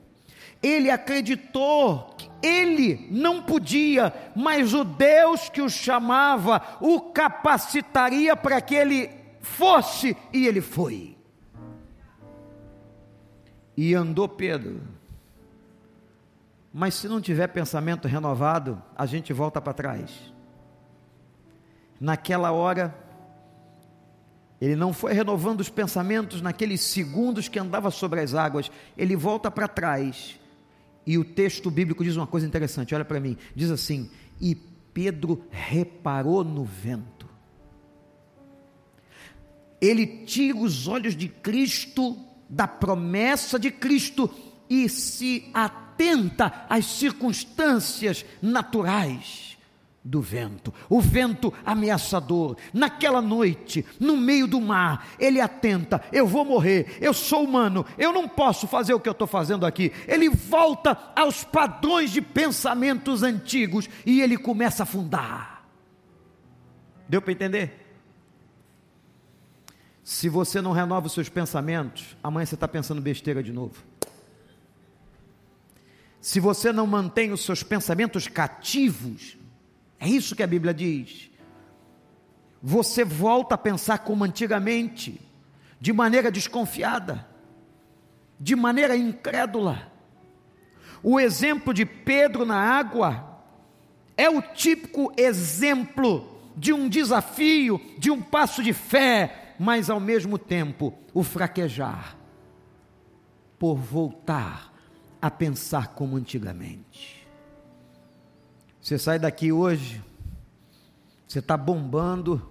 Ele 0.61 0.89
acreditou 0.89 2.15
que 2.17 2.29
ele 2.41 3.07
não 3.11 3.43
podia, 3.43 4.13
mas 4.35 4.73
o 4.73 4.83
Deus 4.83 5.49
que 5.49 5.61
o 5.61 5.69
chamava 5.69 6.61
o 6.81 6.99
capacitaria 6.99 8.35
para 8.35 8.59
que 8.59 8.75
ele 8.75 9.09
fosse, 9.39 10.17
e 10.33 10.47
ele 10.47 10.61
foi. 10.61 11.15
E 13.75 13.93
andou 13.93 14.27
Pedro 14.27 14.96
mas 16.78 16.93
se 16.93 17.07
não 17.07 17.19
tiver 17.19 17.47
pensamento 17.47 18.07
renovado, 18.07 18.80
a 18.95 19.07
gente 19.07 19.34
volta 19.34 19.59
para 19.59 19.73
trás. 19.73 20.32
Naquela 21.99 22.51
hora, 22.51 22.95
ele 24.61 24.75
não 24.75 24.93
foi 24.93 25.11
renovando 25.11 25.59
os 25.59 25.69
pensamentos 25.69 26.39
naqueles 26.39 26.82
segundos 26.82 27.47
que 27.47 27.57
andava 27.57 27.89
sobre 27.89 28.21
as 28.21 28.36
águas, 28.36 28.69
ele 28.95 29.15
volta 29.15 29.49
para 29.49 29.67
trás. 29.67 30.39
E 31.03 31.17
o 31.17 31.25
texto 31.25 31.71
bíblico 31.71 32.03
diz 32.03 32.15
uma 32.15 32.28
coisa 32.28 32.45
interessante, 32.45 32.93
olha 32.93 33.03
para 33.03 33.19
mim, 33.19 33.36
diz 33.55 33.71
assim: 33.71 34.11
"E 34.39 34.53
Pedro 34.53 35.47
reparou 35.49 36.43
no 36.43 36.63
vento". 36.63 37.28
Ele 39.82 40.05
tira 40.05 40.59
os 40.59 40.88
olhos 40.88 41.15
de 41.15 41.28
Cristo, 41.28 42.15
da 42.47 42.67
promessa 42.67 43.57
de 43.57 43.71
Cristo 43.71 44.30
e 44.69 44.88
se 44.88 45.49
atenta 45.55 45.86
atenta 45.97 46.65
às 46.69 46.85
circunstâncias 46.85 48.23
naturais 48.39 49.57
do 50.03 50.21
vento, 50.21 50.73
o 50.87 51.01
vento 51.01 51.53
ameaçador. 51.65 52.55
Naquela 52.73 53.21
noite, 53.21 53.85
no 53.99 54.15
meio 54.15 54.47
do 54.47 54.61
mar, 54.61 55.07
ele 55.19 55.41
atenta: 55.41 56.01
eu 56.13 56.27
vou 56.27 56.45
morrer, 56.45 56.97
eu 57.01 57.13
sou 57.13 57.43
humano, 57.43 57.85
eu 57.97 58.13
não 58.13 58.27
posso 58.27 58.67
fazer 58.67 58.93
o 58.93 58.99
que 58.99 59.09
eu 59.09 59.13
estou 59.13 59.27
fazendo 59.27 59.65
aqui. 59.65 59.91
Ele 60.07 60.29
volta 60.29 60.97
aos 61.15 61.43
padrões 61.43 62.11
de 62.11 62.21
pensamentos 62.21 63.23
antigos 63.23 63.89
e 64.05 64.21
ele 64.21 64.37
começa 64.37 64.83
a 64.83 64.85
afundar. 64.85 65.65
Deu 67.09 67.21
para 67.21 67.33
entender? 67.33 67.85
Se 70.03 70.29
você 70.29 70.61
não 70.61 70.71
renova 70.71 71.07
os 71.07 71.13
seus 71.13 71.27
pensamentos, 71.27 72.15
amanhã 72.23 72.45
você 72.45 72.55
está 72.55 72.67
pensando 72.67 73.01
besteira 73.01 73.43
de 73.43 73.51
novo 73.51 73.96
se 76.28 76.41
você 76.41 76.73
não 76.73 76.86
mantém 76.86 77.32
os 77.32 77.45
seus 77.45 77.63
pensamentos 77.63 78.28
cativos, 78.28 79.38
é 79.97 80.09
isso 80.09 80.36
que 80.36 80.43
a 80.43 80.47
Bíblia 80.47 80.73
diz. 80.73 81.32
Você 82.61 83.05
volta 83.05 83.55
a 83.55 83.57
pensar 83.57 83.99
como 83.99 84.25
antigamente, 84.25 85.21
de 85.80 85.93
maneira 85.93 86.30
desconfiada, 86.30 87.25
de 88.38 88.57
maneira 88.57 88.97
incrédula. 88.97 89.89
O 91.01 91.17
exemplo 91.17 91.73
de 91.73 91.86
Pedro 91.86 92.45
na 92.45 92.59
água 92.59 93.41
é 94.17 94.30
o 94.30 94.41
típico 94.41 95.13
exemplo 95.15 96.41
de 96.57 96.73
um 96.73 96.89
desafio, 96.89 97.80
de 97.97 98.11
um 98.11 98.21
passo 98.21 98.61
de 98.61 98.73
fé, 98.73 99.55
mas 99.57 99.89
ao 99.89 100.01
mesmo 100.01 100.38
tempo 100.38 100.93
o 101.13 101.23
fraquejar 101.23 102.17
por 103.57 103.78
voltar 103.78 104.75
a 105.28 105.32
pensar 105.32 105.89
como 105.89 106.15
antigamente. 106.15 107.28
Você 108.82 108.97
sai 108.97 109.19
daqui 109.19 109.51
hoje, 109.51 110.01
você 111.28 111.39
está 111.39 111.57
bombando, 111.57 112.47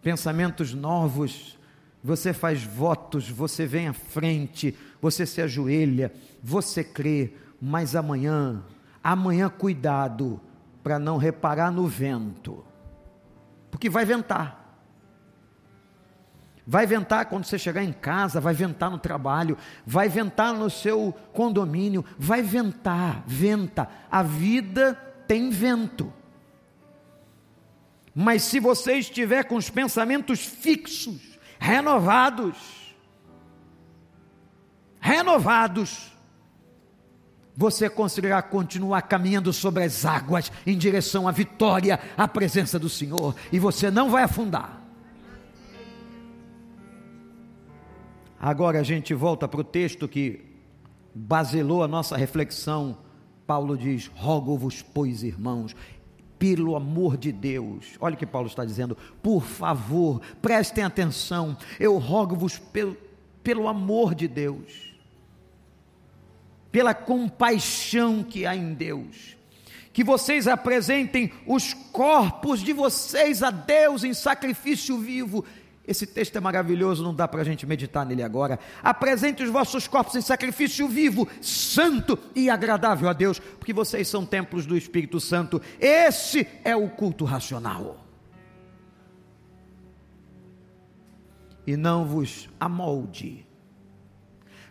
pensamentos 0.00 0.72
novos, 0.72 1.58
você 2.02 2.32
faz 2.32 2.64
votos, 2.64 3.28
você 3.28 3.66
vem 3.66 3.88
à 3.88 3.92
frente, 3.92 4.74
você 4.98 5.26
se 5.26 5.42
ajoelha, 5.42 6.10
você 6.42 6.82
crê, 6.82 7.34
mas 7.60 7.94
amanhã, 7.94 8.64
amanhã 9.02 9.50
cuidado 9.50 10.40
para 10.82 10.98
não 10.98 11.18
reparar 11.18 11.70
no 11.70 11.86
vento, 11.86 12.64
porque 13.70 13.90
vai 13.90 14.06
ventar. 14.06 14.63
Vai 16.66 16.86
ventar 16.86 17.26
quando 17.26 17.44
você 17.44 17.58
chegar 17.58 17.84
em 17.84 17.92
casa, 17.92 18.40
vai 18.40 18.54
ventar 18.54 18.90
no 18.90 18.98
trabalho, 18.98 19.58
vai 19.86 20.08
ventar 20.08 20.54
no 20.54 20.70
seu 20.70 21.14
condomínio, 21.32 22.04
vai 22.18 22.40
ventar, 22.40 23.22
venta. 23.26 23.88
A 24.10 24.22
vida 24.22 24.94
tem 25.28 25.50
vento. 25.50 26.12
Mas 28.14 28.44
se 28.44 28.60
você 28.60 28.94
estiver 28.94 29.44
com 29.44 29.56
os 29.56 29.68
pensamentos 29.68 30.40
fixos, 30.40 31.20
renovados, 31.58 32.56
renovados, 35.00 36.12
você 37.56 37.90
conseguirá 37.90 38.40
continuar 38.40 39.02
caminhando 39.02 39.52
sobre 39.52 39.84
as 39.84 40.04
águas 40.04 40.50
em 40.66 40.78
direção 40.78 41.28
à 41.28 41.30
vitória, 41.30 42.00
à 42.16 42.26
presença 42.26 42.78
do 42.78 42.88
Senhor, 42.88 43.34
e 43.52 43.58
você 43.58 43.90
não 43.90 44.08
vai 44.08 44.22
afundar. 44.22 44.83
Agora 48.44 48.80
a 48.80 48.82
gente 48.82 49.14
volta 49.14 49.48
para 49.48 49.62
o 49.62 49.64
texto 49.64 50.06
que 50.06 50.44
baselou 51.14 51.82
a 51.82 51.88
nossa 51.88 52.14
reflexão. 52.14 52.98
Paulo 53.46 53.74
diz: 53.74 54.10
Rogo-vos, 54.14 54.82
pois, 54.82 55.22
irmãos, 55.22 55.74
pelo 56.38 56.76
amor 56.76 57.16
de 57.16 57.32
Deus. 57.32 57.96
Olha 57.98 58.14
o 58.14 58.18
que 58.18 58.26
Paulo 58.26 58.48
está 58.48 58.62
dizendo. 58.62 58.98
Por 59.22 59.42
favor, 59.42 60.20
prestem 60.42 60.84
atenção. 60.84 61.56
Eu 61.80 61.96
rogo-vos 61.96 62.58
pelo, 62.58 62.94
pelo 63.42 63.66
amor 63.66 64.14
de 64.14 64.28
Deus 64.28 64.92
pela 66.74 66.92
compaixão 66.92 68.24
que 68.24 68.44
há 68.44 68.56
em 68.56 68.74
Deus. 68.74 69.36
Que 69.92 70.02
vocês 70.02 70.48
apresentem 70.48 71.32
os 71.46 71.72
corpos 71.72 72.60
de 72.60 72.72
vocês 72.72 73.44
a 73.44 73.50
Deus 73.52 74.02
em 74.02 74.12
sacrifício 74.12 74.98
vivo. 74.98 75.44
Esse 75.86 76.06
texto 76.06 76.36
é 76.36 76.40
maravilhoso, 76.40 77.02
não 77.02 77.14
dá 77.14 77.28
para 77.28 77.42
a 77.42 77.44
gente 77.44 77.66
meditar 77.66 78.06
nele 78.06 78.22
agora. 78.22 78.58
Apresente 78.82 79.42
os 79.42 79.50
vossos 79.50 79.86
corpos 79.86 80.14
em 80.14 80.20
sacrifício 80.20 80.88
vivo, 80.88 81.28
santo 81.40 82.18
e 82.34 82.48
agradável 82.48 83.08
a 83.08 83.12
Deus, 83.12 83.38
porque 83.38 83.72
vocês 83.72 84.08
são 84.08 84.24
templos 84.24 84.64
do 84.64 84.76
Espírito 84.76 85.20
Santo. 85.20 85.60
Esse 85.78 86.46
é 86.64 86.74
o 86.74 86.88
culto 86.88 87.24
racional. 87.24 88.04
E 91.66 91.76
não 91.76 92.04
vos 92.06 92.48
amolde 92.58 93.46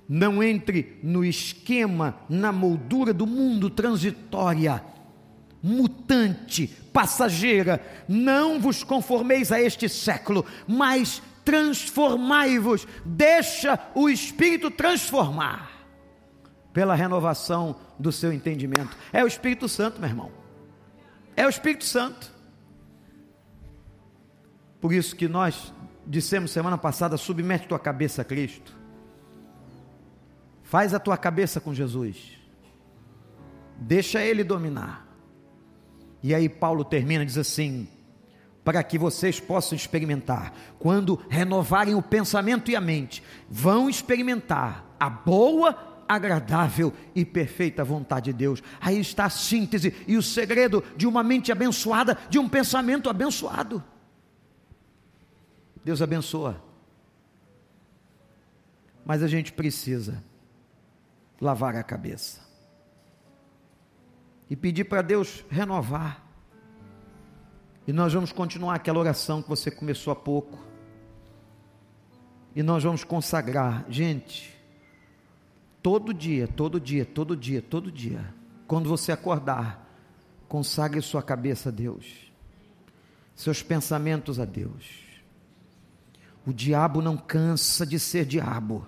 não 0.08 0.44
entre 0.44 1.00
no 1.02 1.24
esquema, 1.24 2.18
na 2.30 2.52
moldura 2.52 3.14
do 3.14 3.26
mundo 3.26 3.70
transitória, 3.70 4.84
mutante, 5.64 6.68
passageira. 6.92 7.82
Não 8.08 8.60
vos 8.60 8.84
conformeis 8.84 9.52
a 9.52 9.62
este 9.62 9.88
século, 9.88 10.46
mas 10.68 11.22
transformai-vos. 11.46 12.86
Deixa 13.06 13.80
o 13.96 14.10
Espírito 14.10 14.70
transformar 14.70 15.72
pela 16.74 16.96
renovação 16.96 17.78
do 17.98 18.12
seu 18.12 18.34
entendimento. 18.34 18.98
É 19.14 19.24
o 19.24 19.28
Espírito 19.28 19.70
Santo, 19.70 20.02
meu 20.02 20.10
irmão. 20.10 20.32
É 21.36 21.46
o 21.46 21.50
Espírito 21.50 21.86
Santo. 21.86 22.32
Por 24.82 24.92
isso 24.92 25.16
que 25.16 25.28
nós 25.30 25.74
dissemos 26.06 26.52
semana 26.52 26.78
passada: 26.78 27.16
submete 27.16 27.68
tua 27.68 27.80
cabeça 27.80 28.22
a 28.22 28.26
Cristo. 28.26 28.76
Faz 30.64 30.94
a 30.94 31.00
tua 31.00 31.16
cabeça 31.16 31.62
com 31.62 31.74
Jesus. 31.74 32.38
Deixa 33.78 34.22
ele 34.22 34.44
dominar. 34.44 35.03
E 36.24 36.34
aí 36.34 36.48
Paulo 36.48 36.86
termina 36.86 37.26
diz 37.26 37.38
assim: 37.38 37.88
para 38.64 38.82
que 38.82 38.98
vocês 38.98 39.40
possam 39.40 39.76
experimentar, 39.76 40.54
quando 40.80 41.20
renovarem 41.30 41.96
o 41.96 42.02
pensamento 42.02 42.72
e 42.72 42.76
a 42.76 42.82
mente, 42.82 43.22
vão 43.50 43.90
experimentar 43.90 44.86
a 44.98 45.10
boa, 45.10 46.04
agradável 46.08 46.94
e 47.14 47.26
perfeita 47.26 47.84
vontade 47.84 48.32
de 48.32 48.38
Deus. 48.38 48.64
Aí 48.80 49.00
está 49.00 49.26
a 49.26 49.30
síntese 49.30 49.94
e 50.08 50.16
o 50.16 50.24
segredo 50.24 50.82
de 50.96 51.06
uma 51.06 51.22
mente 51.22 51.52
abençoada, 51.52 52.18
de 52.30 52.40
um 52.40 52.48
pensamento 52.48 53.10
abençoado. 53.10 53.84
Deus 55.84 56.02
abençoa. 56.02 56.64
Mas 59.06 59.22
a 59.22 59.28
gente 59.28 59.52
precisa 59.52 60.24
lavar 61.42 61.76
a 61.76 61.84
cabeça. 61.84 62.53
E 64.50 64.56
pedir 64.56 64.86
para 64.86 65.02
Deus 65.02 65.44
renovar. 65.50 66.24
E 67.88 67.94
nós 67.94 68.14
vamos 68.14 68.32
continuar 68.32 68.76
aquela 68.76 69.00
oração 69.00 69.42
que 69.42 69.50
você 69.50 69.70
começou 69.70 70.14
há 70.14 70.16
pouco. 70.16 70.58
E 72.56 72.62
nós 72.62 72.84
vamos 72.84 73.04
consagrar, 73.04 73.84
gente, 73.90 74.56
todo 75.82 76.14
dia, 76.14 76.48
todo 76.48 76.80
dia, 76.80 77.04
todo 77.04 77.36
dia, 77.36 77.62
todo 77.62 77.92
dia, 77.92 78.34
quando 78.68 78.88
você 78.88 79.12
acordar, 79.12 79.90
consagre 80.48 81.02
sua 81.02 81.24
cabeça 81.24 81.70
a 81.70 81.72
Deus, 81.72 82.32
seus 83.36 83.64
pensamentos 83.64 84.40
a 84.40 84.46
Deus. 84.46 85.02
O 86.46 86.54
diabo 86.54 87.02
não 87.02 87.18
cansa 87.18 87.86
de 87.86 87.98
ser 88.00 88.26
diabo 88.26 88.86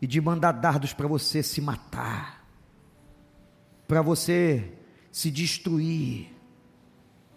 e 0.00 0.06
de 0.06 0.20
mandar 0.20 0.52
dardos 0.52 0.92
para 0.92 1.08
você 1.08 1.42
se 1.42 1.60
matar, 1.60 2.35
para 3.86 4.02
você 4.02 4.72
se 5.10 5.30
destruir, 5.30 6.28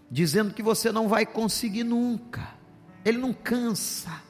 dizendo 0.09 0.53
que 0.53 0.63
você 0.63 0.91
não 0.91 1.07
vai 1.07 1.25
conseguir 1.25 1.83
nunca. 1.83 2.55
Ele 3.05 3.17
não 3.17 3.33
cansa. 3.33 4.21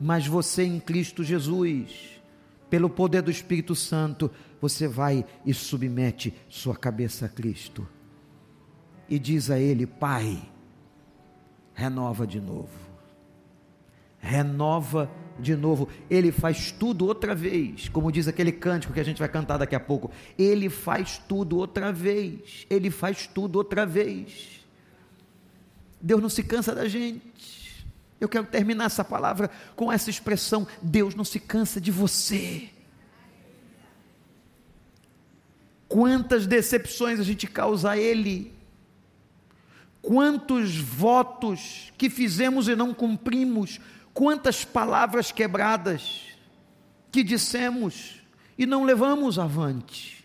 Mas 0.00 0.26
você 0.26 0.64
em 0.64 0.80
Cristo 0.80 1.22
Jesus, 1.22 2.20
pelo 2.68 2.90
poder 2.90 3.22
do 3.22 3.30
Espírito 3.30 3.74
Santo, 3.74 4.30
você 4.60 4.88
vai 4.88 5.24
e 5.46 5.54
submete 5.54 6.34
sua 6.48 6.76
cabeça 6.76 7.26
a 7.26 7.28
Cristo. 7.28 7.86
E 9.08 9.18
diz 9.18 9.50
a 9.50 9.58
Ele: 9.58 9.86
Pai, 9.86 10.42
renova 11.74 12.26
de 12.26 12.40
novo. 12.40 12.80
Renova 14.18 15.06
de 15.06 15.21
de 15.38 15.56
novo, 15.56 15.88
ele 16.10 16.30
faz 16.30 16.70
tudo 16.70 17.06
outra 17.06 17.34
vez, 17.34 17.88
como 17.88 18.12
diz 18.12 18.28
aquele 18.28 18.52
cântico 18.52 18.92
que 18.92 19.00
a 19.00 19.04
gente 19.04 19.18
vai 19.18 19.28
cantar 19.28 19.58
daqui 19.58 19.74
a 19.74 19.80
pouco. 19.80 20.10
Ele 20.38 20.68
faz 20.68 21.18
tudo 21.28 21.56
outra 21.58 21.92
vez, 21.92 22.66
ele 22.68 22.90
faz 22.90 23.26
tudo 23.26 23.56
outra 23.56 23.84
vez. 23.86 24.64
Deus 26.00 26.20
não 26.20 26.28
se 26.28 26.42
cansa 26.42 26.74
da 26.74 26.88
gente. 26.88 27.86
Eu 28.20 28.28
quero 28.28 28.46
terminar 28.46 28.84
essa 28.84 29.04
palavra 29.04 29.50
com 29.74 29.90
essa 29.92 30.10
expressão: 30.10 30.66
Deus 30.80 31.14
não 31.14 31.24
se 31.24 31.40
cansa 31.40 31.80
de 31.80 31.90
você. 31.90 32.68
Quantas 35.88 36.46
decepções 36.46 37.20
a 37.20 37.22
gente 37.22 37.46
causa 37.46 37.90
a 37.90 37.98
Ele, 37.98 38.52
quantos 40.00 40.76
votos 40.76 41.92
que 41.98 42.08
fizemos 42.08 42.66
e 42.66 42.74
não 42.74 42.94
cumprimos, 42.94 43.78
Quantas 44.12 44.64
palavras 44.64 45.32
quebradas 45.32 46.32
que 47.12 47.22
dissemos 47.22 48.22
e 48.56 48.66
não 48.66 48.84
levamos 48.84 49.38
avante. 49.38 50.24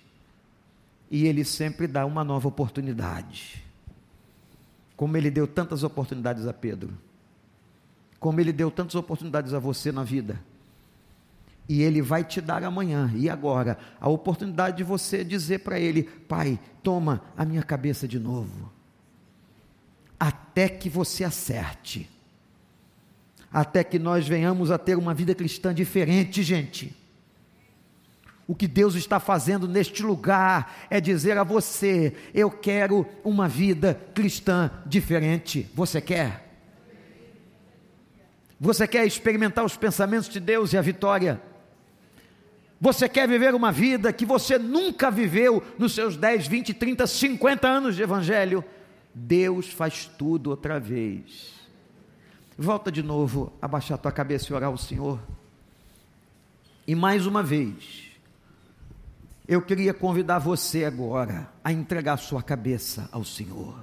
E 1.11 1.25
Ele 1.25 1.43
sempre 1.43 1.85
dá 1.85 2.05
uma 2.05 2.23
nova 2.23 2.47
oportunidade. 2.47 3.63
Como 4.95 5.15
Ele 5.15 5.29
deu 5.29 5.47
tantas 5.47 5.83
oportunidades 5.83 6.47
a 6.47 6.53
Pedro. 6.53 6.97
Como 8.19 8.39
Ele 8.39 8.51
deu 8.51 8.71
tantas 8.71 8.95
oportunidades 8.95 9.53
a 9.53 9.59
você 9.59 9.91
na 9.91 10.03
vida. 10.03 10.41
E 11.69 11.81
Ele 11.81 12.01
vai 12.01 12.23
te 12.23 12.39
dar 12.39 12.63
amanhã 12.63 13.11
e 13.15 13.29
agora 13.29 13.77
a 13.99 14.09
oportunidade 14.09 14.77
de 14.77 14.83
você 14.83 15.23
dizer 15.23 15.59
para 15.59 15.79
Ele: 15.79 16.03
Pai, 16.03 16.59
toma 16.81 17.21
a 17.35 17.43
minha 17.43 17.63
cabeça 17.63 18.07
de 18.07 18.17
novo. 18.19 18.71
Até 20.19 20.67
que 20.69 20.89
você 20.89 21.23
acerte 21.23 22.09
até 23.51 23.83
que 23.83 23.97
nós 23.97 24.27
venhamos 24.27 24.71
a 24.71 24.77
ter 24.77 24.97
uma 24.97 25.13
vida 25.13 25.33
cristã 25.33 25.73
diferente, 25.73 26.43
gente. 26.43 26.95
O 28.47 28.55
que 28.55 28.67
Deus 28.67 28.95
está 28.95 29.19
fazendo 29.19 29.67
neste 29.67 30.01
lugar 30.03 30.87
é 30.89 31.01
dizer 31.01 31.37
a 31.37 31.43
você: 31.43 32.13
eu 32.33 32.49
quero 32.49 33.05
uma 33.23 33.47
vida 33.47 33.99
cristã 34.13 34.71
diferente. 34.85 35.69
Você 35.75 35.99
quer? 35.99 36.47
Você 38.59 38.87
quer 38.87 39.05
experimentar 39.05 39.65
os 39.65 39.75
pensamentos 39.75 40.29
de 40.29 40.39
Deus 40.39 40.71
e 40.71 40.77
a 40.77 40.81
vitória? 40.81 41.41
Você 42.79 43.09
quer 43.09 43.27
viver 43.27 43.53
uma 43.53 43.71
vida 43.71 44.13
que 44.13 44.25
você 44.25 44.57
nunca 44.57 45.11
viveu 45.11 45.63
nos 45.77 45.93
seus 45.93 46.15
10, 46.15 46.47
20, 46.47 46.73
30, 46.73 47.05
50 47.05 47.67
anos 47.67 47.95
de 47.95 48.03
evangelho? 48.03 48.63
Deus 49.13 49.71
faz 49.71 50.05
tudo 50.05 50.51
outra 50.51 50.79
vez. 50.79 51.56
Volta 52.57 52.91
de 52.91 53.03
novo, 53.03 53.53
a 53.61 53.97
tua 53.99 54.11
cabeça 54.11 54.51
e 54.51 54.55
orar 54.55 54.69
ao 54.69 54.77
Senhor. 54.77 55.19
E 56.87 56.95
mais 56.95 57.27
uma 57.27 57.43
vez, 57.43 58.09
eu 59.47 59.61
queria 59.61 59.93
convidar 59.93 60.39
você 60.39 60.83
agora 60.83 61.53
a 61.63 61.71
entregar 61.71 62.17
sua 62.17 62.41
cabeça 62.41 63.07
ao 63.11 63.23
Senhor. 63.23 63.77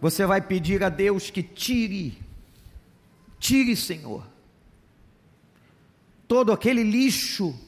Você 0.00 0.24
vai 0.24 0.40
pedir 0.40 0.84
a 0.84 0.88
Deus 0.88 1.30
que 1.30 1.42
tire, 1.42 2.16
tire, 3.40 3.74
Senhor, 3.74 4.24
todo 6.28 6.52
aquele 6.52 6.84
lixo. 6.84 7.58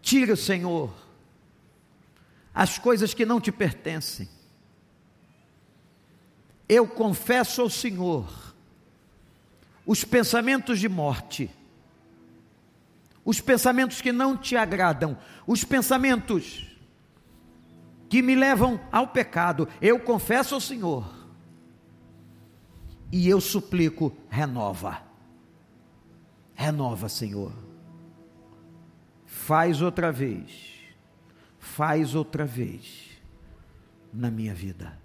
Tire, 0.00 0.34
Senhor, 0.36 0.90
as 2.54 2.78
coisas 2.78 3.12
que 3.12 3.26
não 3.26 3.38
te 3.38 3.52
pertencem 3.52 4.39
eu 6.70 6.86
confesso 6.86 7.62
ao 7.62 7.68
Senhor 7.68 8.54
os 9.84 10.04
pensamentos 10.04 10.78
de 10.78 10.88
morte, 10.88 11.50
os 13.24 13.40
pensamentos 13.40 14.00
que 14.00 14.12
não 14.12 14.36
te 14.36 14.56
agradam, 14.56 15.18
os 15.48 15.64
pensamentos 15.64 16.64
que 18.08 18.22
me 18.22 18.36
levam 18.36 18.80
ao 18.92 19.08
pecado, 19.08 19.68
eu 19.82 19.98
confesso 19.98 20.54
ao 20.54 20.60
Senhor 20.60 21.12
e 23.10 23.28
eu 23.28 23.40
suplico: 23.40 24.16
renova, 24.28 25.02
renova, 26.54 27.08
Senhor, 27.08 27.52
faz 29.26 29.82
outra 29.82 30.12
vez, 30.12 30.52
faz 31.58 32.14
outra 32.14 32.46
vez 32.46 33.20
na 34.12 34.30
minha 34.30 34.54
vida. 34.54 34.99